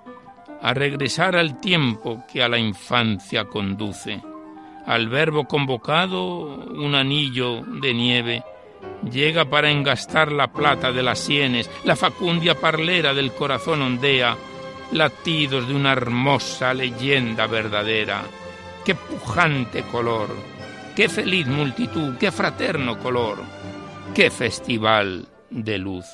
a 0.59 0.73
regresar 0.73 1.35
al 1.35 1.61
tiempo 1.61 2.23
que 2.31 2.41
a 2.41 2.49
la 2.49 2.57
infancia 2.57 3.45
conduce. 3.45 4.19
Al 4.87 5.07
verbo 5.07 5.45
convocado, 5.45 6.63
un 6.65 6.95
anillo 6.95 7.61
de 7.61 7.93
nieve 7.93 8.43
llega 9.11 9.45
para 9.45 9.69
engastar 9.69 10.31
la 10.31 10.47
plata 10.47 10.91
de 10.91 11.03
las 11.03 11.19
sienes, 11.19 11.69
la 11.83 11.95
facundia 11.95 12.59
parlera 12.59 13.13
del 13.13 13.33
corazón 13.33 13.83
ondea, 13.83 14.35
latidos 14.93 15.67
de 15.67 15.75
una 15.75 15.91
hermosa 15.91 16.73
leyenda 16.73 17.45
verdadera 17.45 18.23
qué 18.87 18.95
pujante 18.95 19.83
color, 19.91 20.29
qué 20.95 21.09
feliz 21.09 21.45
multitud, 21.45 22.15
qué 22.17 22.31
fraterno 22.31 22.97
color, 22.97 23.37
qué 24.15 24.31
festival 24.31 25.27
de 25.49 25.77
luz. 25.77 26.05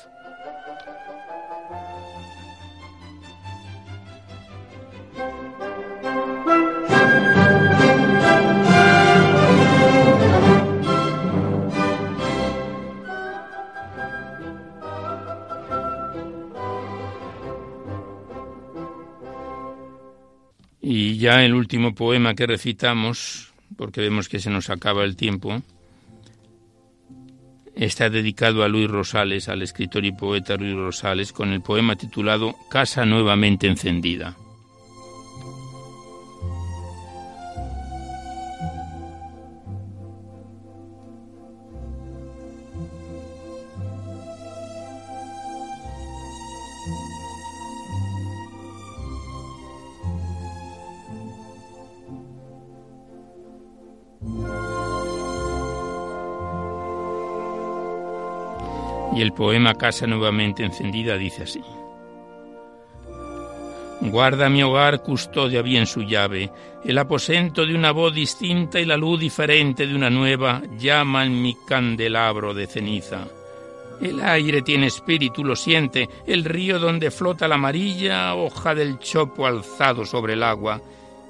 Y 20.86 21.16
ya 21.16 21.42
el 21.42 21.54
último 21.54 21.94
poema 21.94 22.34
que 22.34 22.46
recitamos, 22.46 23.54
porque 23.78 24.02
vemos 24.02 24.28
que 24.28 24.38
se 24.38 24.50
nos 24.50 24.68
acaba 24.68 25.02
el 25.04 25.16
tiempo, 25.16 25.62
está 27.74 28.10
dedicado 28.10 28.62
a 28.62 28.68
Luis 28.68 28.90
Rosales, 28.90 29.48
al 29.48 29.62
escritor 29.62 30.04
y 30.04 30.12
poeta 30.12 30.56
Luis 30.56 30.74
Rosales, 30.74 31.32
con 31.32 31.52
el 31.54 31.62
poema 31.62 31.96
titulado 31.96 32.54
Casa 32.68 33.06
nuevamente 33.06 33.66
encendida. 33.66 34.36
El 59.24 59.32
poema 59.32 59.74
Casa 59.74 60.06
nuevamente 60.06 60.62
encendida 60.62 61.16
dice 61.16 61.44
así. 61.44 61.62
Guarda 64.02 64.50
mi 64.50 64.62
hogar, 64.62 65.02
custodia 65.02 65.62
bien 65.62 65.86
su 65.86 66.02
llave, 66.02 66.50
el 66.84 66.98
aposento 66.98 67.64
de 67.64 67.74
una 67.74 67.90
voz 67.90 68.14
distinta 68.14 68.78
y 68.78 68.84
la 68.84 68.98
luz 68.98 69.18
diferente 69.18 69.86
de 69.86 69.94
una 69.94 70.10
nueva 70.10 70.60
llama 70.78 71.24
en 71.24 71.40
mi 71.40 71.56
candelabro 71.66 72.52
de 72.52 72.66
ceniza. 72.66 73.26
El 74.02 74.20
aire 74.20 74.60
tiene 74.60 74.88
espíritu, 74.88 75.42
lo 75.42 75.56
siente, 75.56 76.08
el 76.26 76.44
río 76.44 76.78
donde 76.78 77.10
flota 77.10 77.48
la 77.48 77.54
amarilla 77.54 78.34
hoja 78.34 78.74
del 78.74 78.98
chopo 78.98 79.46
alzado 79.46 80.04
sobre 80.04 80.34
el 80.34 80.42
agua, 80.42 80.82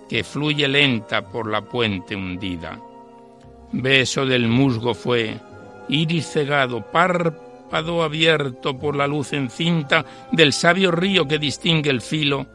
que 0.08 0.24
fluye 0.24 0.66
lenta 0.66 1.22
por 1.22 1.48
la 1.48 1.60
puente 1.60 2.16
hundida. 2.16 2.80
Beso 3.70 4.26
del 4.26 4.48
musgo 4.48 4.94
fue, 4.94 5.38
iris 5.88 6.26
cegado, 6.26 6.84
abierto 7.74 8.78
por 8.78 8.96
la 8.96 9.06
luz 9.06 9.32
encinta 9.32 10.04
del 10.32 10.52
sabio 10.52 10.90
río 10.90 11.26
que 11.26 11.38
distingue 11.38 11.90
el 11.90 12.00
filo 12.00 12.46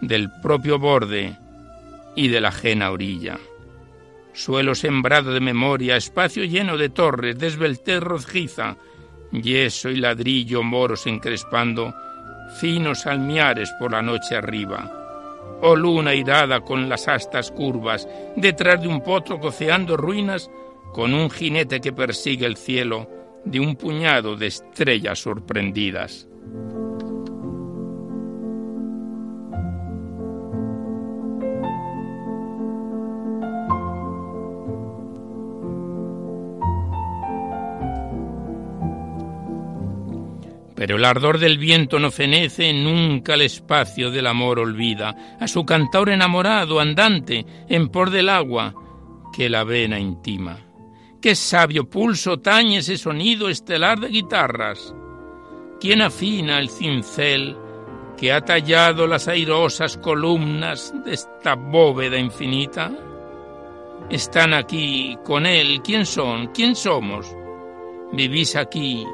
del 0.00 0.30
propio 0.40 0.78
borde 0.78 1.36
y 2.16 2.28
de 2.28 2.40
la 2.40 2.48
ajena 2.48 2.90
orilla. 2.90 3.38
Suelo 4.32 4.74
sembrado 4.74 5.32
de 5.32 5.40
memoria, 5.40 5.96
espacio 5.96 6.44
lleno 6.44 6.76
de 6.76 6.88
torres, 6.88 7.38
desveltez 7.38 8.00
rojiza, 8.00 8.76
yeso 9.30 9.90
y 9.90 9.96
ladrillo 9.96 10.62
moros 10.62 11.06
encrespando, 11.06 11.94
finos 12.58 13.06
almiares 13.06 13.70
por 13.78 13.92
la 13.92 14.02
noche 14.02 14.36
arriba. 14.36 14.98
Oh 15.60 15.76
luna 15.76 16.14
irada 16.14 16.60
con 16.60 16.88
las 16.88 17.08
astas 17.08 17.50
curvas, 17.50 18.08
detrás 18.36 18.80
de 18.80 18.88
un 18.88 19.02
potro 19.02 19.38
coceando 19.38 19.96
ruinas, 19.96 20.50
con 20.92 21.14
un 21.14 21.30
jinete 21.30 21.80
que 21.80 21.92
persigue 21.92 22.46
el 22.46 22.56
cielo, 22.56 23.08
de 23.44 23.60
un 23.60 23.76
puñado 23.76 24.36
de 24.36 24.46
estrellas 24.46 25.18
sorprendidas. 25.20 26.28
Pero 40.82 40.96
el 40.96 41.04
ardor 41.04 41.38
del 41.38 41.58
viento 41.58 42.00
no 42.00 42.10
fenece, 42.10 42.72
nunca 42.72 43.34
el 43.34 43.42
espacio 43.42 44.10
del 44.10 44.26
amor 44.26 44.58
olvida, 44.58 45.36
a 45.38 45.46
su 45.46 45.64
cantor 45.64 46.10
enamorado, 46.10 46.80
andante, 46.80 47.46
en 47.68 47.88
por 47.88 48.10
del 48.10 48.28
agua, 48.28 48.74
que 49.32 49.48
la 49.48 49.62
vena 49.62 50.00
intima. 50.00 50.71
Qué 51.22 51.36
sabio 51.36 51.88
pulso 51.88 52.40
tañe 52.40 52.78
ese 52.78 52.98
sonido 52.98 53.48
estelar 53.48 54.00
de 54.00 54.08
guitarras. 54.08 54.92
¿Quién 55.80 56.02
afina 56.02 56.58
el 56.58 56.68
cincel 56.68 57.56
que 58.16 58.32
ha 58.32 58.40
tallado 58.40 59.06
las 59.06 59.28
airosas 59.28 59.96
columnas 59.98 60.92
de 61.04 61.14
esta 61.14 61.54
bóveda 61.54 62.18
infinita? 62.18 62.90
están 64.10 64.52
aquí 64.52 65.16
con 65.24 65.46
él. 65.46 65.80
¿Quién 65.82 66.06
son? 66.06 66.48
¿Quién 66.48 66.74
somos? 66.74 67.26
Vivís 68.12 68.56
aquí. 68.56 69.06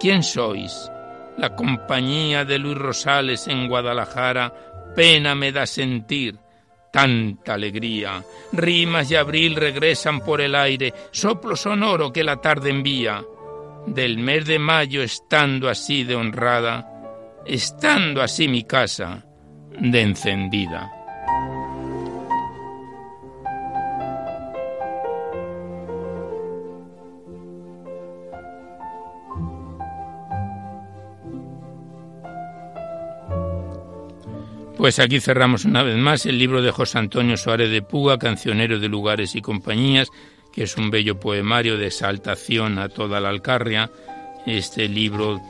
¿Quién 0.00 0.24
sois? 0.24 0.90
La 1.36 1.54
compañía 1.54 2.44
de 2.44 2.58
Luis 2.58 2.76
Rosales 2.76 3.46
en 3.46 3.68
Guadalajara, 3.68 4.52
pena 4.96 5.36
me 5.36 5.52
da 5.52 5.66
sentir 5.66 6.36
tanta 6.92 7.54
alegría. 7.54 8.22
Rimas 8.52 9.10
y 9.10 9.16
abril 9.16 9.56
regresan 9.56 10.20
por 10.20 10.40
el 10.40 10.54
aire, 10.54 10.92
soplo 11.10 11.56
sonoro 11.56 12.12
que 12.12 12.24
la 12.24 12.40
tarde 12.40 12.70
envía. 12.70 13.24
Del 13.86 14.18
mes 14.18 14.46
de 14.46 14.58
mayo 14.58 15.02
estando 15.02 15.68
así 15.68 16.04
de 16.04 16.14
honrada, 16.14 17.40
estando 17.46 18.20
así 18.22 18.48
mi 18.48 18.64
casa 18.64 19.24
de 19.80 20.02
encendida. 20.02 20.97
Pues 34.78 35.00
aquí 35.00 35.18
cerramos 35.18 35.64
una 35.64 35.82
vez 35.82 35.96
más 35.96 36.24
el 36.24 36.38
libro 36.38 36.62
de 36.62 36.70
José 36.70 36.98
Antonio 36.98 37.36
Suárez 37.36 37.68
de 37.68 37.82
Puga, 37.82 38.16
Cancionero 38.16 38.78
de 38.78 38.88
Lugares 38.88 39.34
y 39.34 39.42
Compañías, 39.42 40.08
que 40.52 40.62
es 40.62 40.76
un 40.76 40.88
bello 40.88 41.18
poemario 41.18 41.76
de 41.76 41.88
exaltación 41.88 42.78
a 42.78 42.88
toda 42.88 43.18
la 43.18 43.28
Alcarria. 43.28 43.90
Este 44.46 44.88
libro 44.88 45.40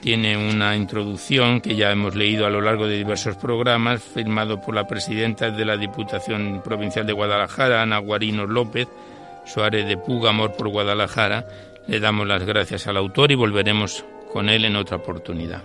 tiene 0.00 0.36
una 0.36 0.76
introducción 0.76 1.60
que 1.60 1.74
ya 1.74 1.90
hemos 1.90 2.14
leído 2.14 2.46
a 2.46 2.50
lo 2.50 2.60
largo 2.60 2.86
de 2.86 2.98
diversos 2.98 3.36
programas, 3.36 4.00
firmado 4.00 4.60
por 4.60 4.76
la 4.76 4.86
presidenta 4.86 5.50
de 5.50 5.64
la 5.64 5.76
Diputación 5.76 6.62
Provincial 6.64 7.04
de 7.04 7.14
Guadalajara, 7.14 7.82
Ana 7.82 7.98
Guarino 7.98 8.46
López, 8.46 8.86
Suárez 9.44 9.88
de 9.88 9.96
Puga, 9.96 10.30
Amor 10.30 10.52
por 10.52 10.68
Guadalajara. 10.68 11.48
Le 11.88 11.98
damos 11.98 12.28
las 12.28 12.44
gracias 12.44 12.86
al 12.86 12.96
autor 12.96 13.32
y 13.32 13.34
volveremos 13.34 14.04
con 14.32 14.48
él 14.48 14.64
en 14.64 14.76
otra 14.76 14.98
oportunidad. 14.98 15.64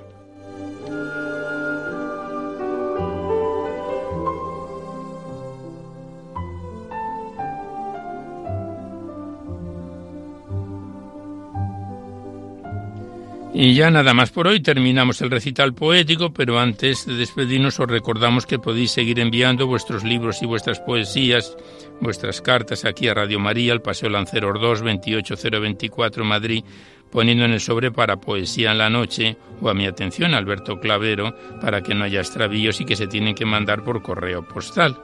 Y 13.60 13.74
ya 13.74 13.90
nada 13.90 14.14
más 14.14 14.30
por 14.30 14.46
hoy, 14.46 14.60
terminamos 14.60 15.20
el 15.22 15.32
recital 15.32 15.74
poético, 15.74 16.32
pero 16.32 16.60
antes 16.60 17.08
de 17.08 17.16
despedirnos 17.16 17.80
os 17.80 17.88
recordamos 17.88 18.46
que 18.46 18.60
podéis 18.60 18.92
seguir 18.92 19.20
enviando 19.20 19.66
vuestros 19.66 20.04
libros 20.04 20.44
y 20.44 20.46
vuestras 20.46 20.80
poesías, 20.80 21.58
vuestras 22.00 22.40
cartas 22.40 22.86
aquí 22.86 23.08
a 23.08 23.16
Radio 23.16 23.40
María, 23.40 23.74
al 23.74 23.82
Paseo 23.82 24.10
Lanceros 24.10 24.62
2, 24.62 24.84
28024 24.84 26.24
Madrid, 26.24 26.64
poniendo 27.12 27.46
en 27.46 27.54
el 27.54 27.60
sobre 27.60 27.90
para 27.90 28.18
Poesía 28.18 28.74
en 28.74 28.78
la 28.78 28.92
Noche 28.92 29.38
o 29.60 29.70
a 29.70 29.74
mi 29.74 29.88
atención 29.88 30.36
Alberto 30.36 30.80
Clavero 30.80 31.36
para 31.60 31.82
que 31.82 31.96
no 31.96 32.04
haya 32.04 32.20
extravíos 32.20 32.80
y 32.80 32.86
que 32.86 32.96
se 32.96 33.08
tienen 33.08 33.34
que 33.34 33.46
mandar 33.46 33.84
por 33.84 34.04
correo 34.04 34.48
postal. 34.48 35.00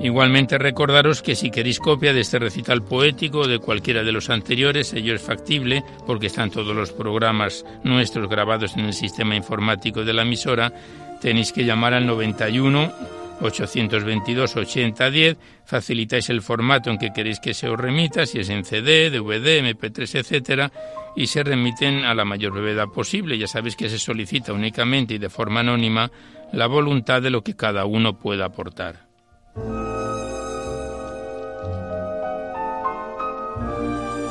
Igualmente 0.00 0.58
recordaros 0.58 1.22
que 1.22 1.34
si 1.34 1.50
queréis 1.50 1.80
copia 1.80 2.12
de 2.12 2.20
este 2.20 2.38
recital 2.38 2.84
poético 2.84 3.40
o 3.40 3.48
de 3.48 3.58
cualquiera 3.58 4.04
de 4.04 4.12
los 4.12 4.30
anteriores, 4.30 4.92
ello 4.94 5.14
es 5.14 5.22
factible 5.22 5.82
porque 6.06 6.28
están 6.28 6.50
todos 6.50 6.74
los 6.74 6.92
programas 6.92 7.64
nuestros 7.82 8.28
grabados 8.28 8.76
en 8.76 8.84
el 8.84 8.92
sistema 8.92 9.34
informático 9.34 10.04
de 10.04 10.12
la 10.12 10.22
emisora, 10.22 10.72
tenéis 11.20 11.52
que 11.52 11.64
llamar 11.64 11.94
al 11.94 12.06
91 12.06 12.92
822 13.40 14.56
8010, 14.56 15.36
facilitáis 15.64 16.30
el 16.30 16.42
formato 16.42 16.90
en 16.90 16.98
que 16.98 17.12
queréis 17.12 17.40
que 17.40 17.54
se 17.54 17.68
os 17.68 17.78
remita, 17.78 18.26
si 18.26 18.38
es 18.38 18.48
en 18.50 18.64
CD, 18.64 19.10
DVD, 19.10 19.62
MP3, 19.62 20.20
etcétera, 20.20 20.72
y 21.16 21.26
se 21.26 21.42
remiten 21.42 22.04
a 22.04 22.14
la 22.14 22.24
mayor 22.24 22.52
brevedad 22.52 22.88
posible. 22.88 23.38
Ya 23.38 23.46
sabéis 23.46 23.76
que 23.76 23.88
se 23.88 23.98
solicita 23.98 24.52
únicamente 24.52 25.14
y 25.14 25.18
de 25.18 25.28
forma 25.28 25.60
anónima 25.60 26.10
la 26.52 26.66
voluntad 26.66 27.22
de 27.22 27.30
lo 27.30 27.42
que 27.42 27.56
cada 27.56 27.84
uno 27.84 28.18
pueda 28.18 28.46
aportar. 28.46 29.07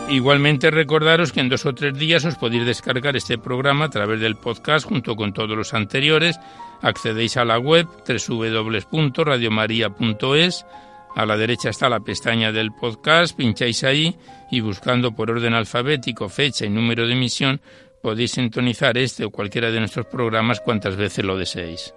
Igualmente 0.09 0.71
recordaros 0.71 1.33
que 1.33 1.41
en 1.41 1.49
dos 1.49 1.65
o 1.65 1.75
tres 1.75 1.97
días 1.97 2.23
os 2.23 2.37
podéis 2.37 2.65
descargar 2.65 3.17
este 3.17 3.37
programa 3.37 3.83
a 3.85 3.89
través 3.89 4.21
del 4.21 4.37
podcast 4.37 4.87
junto 4.87 5.17
con 5.17 5.33
todos 5.33 5.57
los 5.57 5.73
anteriores. 5.73 6.39
Accedéis 6.81 7.35
a 7.35 7.43
la 7.43 7.59
web 7.59 7.87
www.radiomaria.es. 8.07 10.65
A 11.15 11.25
la 11.25 11.35
derecha 11.35 11.71
está 11.71 11.89
la 11.89 11.99
pestaña 11.99 12.53
del 12.53 12.71
podcast, 12.71 13.35
pincháis 13.35 13.83
ahí 13.83 14.15
y 14.49 14.61
buscando 14.61 15.11
por 15.11 15.29
orden 15.29 15.53
alfabético 15.53 16.29
fecha 16.29 16.65
y 16.65 16.69
número 16.69 17.05
de 17.05 17.11
emisión 17.13 17.59
podéis 18.01 18.31
sintonizar 18.31 18.97
este 18.97 19.25
o 19.25 19.31
cualquiera 19.31 19.71
de 19.71 19.79
nuestros 19.79 20.05
programas 20.05 20.61
cuantas 20.61 20.95
veces 20.95 21.25
lo 21.25 21.37
deseéis. 21.37 21.93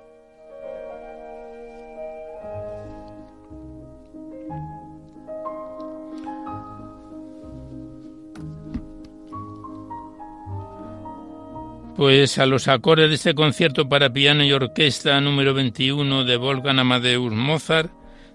Pues 12.00 12.38
a 12.38 12.46
los 12.46 12.66
acordes 12.66 13.10
de 13.10 13.16
este 13.16 13.34
concierto 13.34 13.86
para 13.86 14.10
piano 14.10 14.42
y 14.42 14.50
orquesta 14.54 15.20
número 15.20 15.52
21 15.52 16.24
de 16.24 16.38
Wolfgang 16.38 16.78
Amadeus 16.78 17.30
Mozart, 17.30 17.92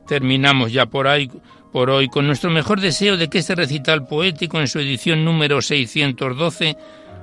terminamos 0.08 0.72
ya 0.72 0.86
por, 0.86 1.08
ahí, 1.08 1.32
por 1.72 1.90
hoy 1.90 2.08
con 2.08 2.28
nuestro 2.28 2.52
mejor 2.52 2.80
deseo 2.80 3.18
de 3.18 3.28
que 3.28 3.40
este 3.40 3.56
recital 3.56 4.06
poético 4.06 4.60
en 4.60 4.68
su 4.68 4.78
edición 4.78 5.26
número 5.26 5.64
612 5.64 6.78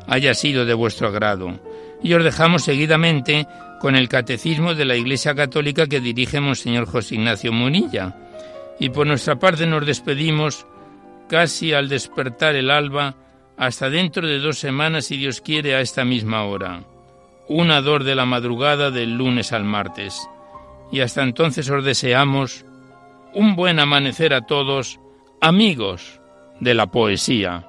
haya 0.08 0.34
sido 0.34 0.64
de 0.64 0.74
vuestro 0.74 1.06
agrado. 1.06 1.60
Y 2.02 2.12
os 2.14 2.24
dejamos 2.24 2.64
seguidamente 2.64 3.46
con 3.78 3.94
el 3.94 4.08
Catecismo 4.08 4.74
de 4.74 4.84
la 4.84 4.96
Iglesia 4.96 5.36
Católica 5.36 5.86
que 5.86 6.00
dirige 6.00 6.40
Monseñor 6.40 6.86
José 6.86 7.14
Ignacio 7.14 7.52
Munilla. 7.52 8.16
Y 8.80 8.88
por 8.88 9.06
nuestra 9.06 9.38
parte 9.38 9.64
nos 9.64 9.86
despedimos 9.86 10.66
casi 11.28 11.72
al 11.72 11.88
despertar 11.88 12.56
el 12.56 12.68
alba 12.68 13.14
hasta 13.62 13.90
dentro 13.90 14.26
de 14.26 14.40
dos 14.40 14.58
semanas, 14.58 15.04
si 15.04 15.16
Dios 15.16 15.40
quiere, 15.40 15.76
a 15.76 15.80
esta 15.80 16.04
misma 16.04 16.42
hora. 16.46 16.82
Una 17.46 17.80
dor 17.80 18.02
de 18.02 18.16
la 18.16 18.26
madrugada 18.26 18.90
del 18.90 19.16
lunes 19.16 19.52
al 19.52 19.62
martes. 19.62 20.28
Y 20.90 20.98
hasta 20.98 21.22
entonces 21.22 21.70
os 21.70 21.84
deseamos 21.84 22.64
un 23.32 23.54
buen 23.54 23.78
amanecer 23.78 24.34
a 24.34 24.46
todos, 24.46 24.98
amigos 25.40 26.20
de 26.58 26.74
la 26.74 26.88
poesía. 26.88 27.68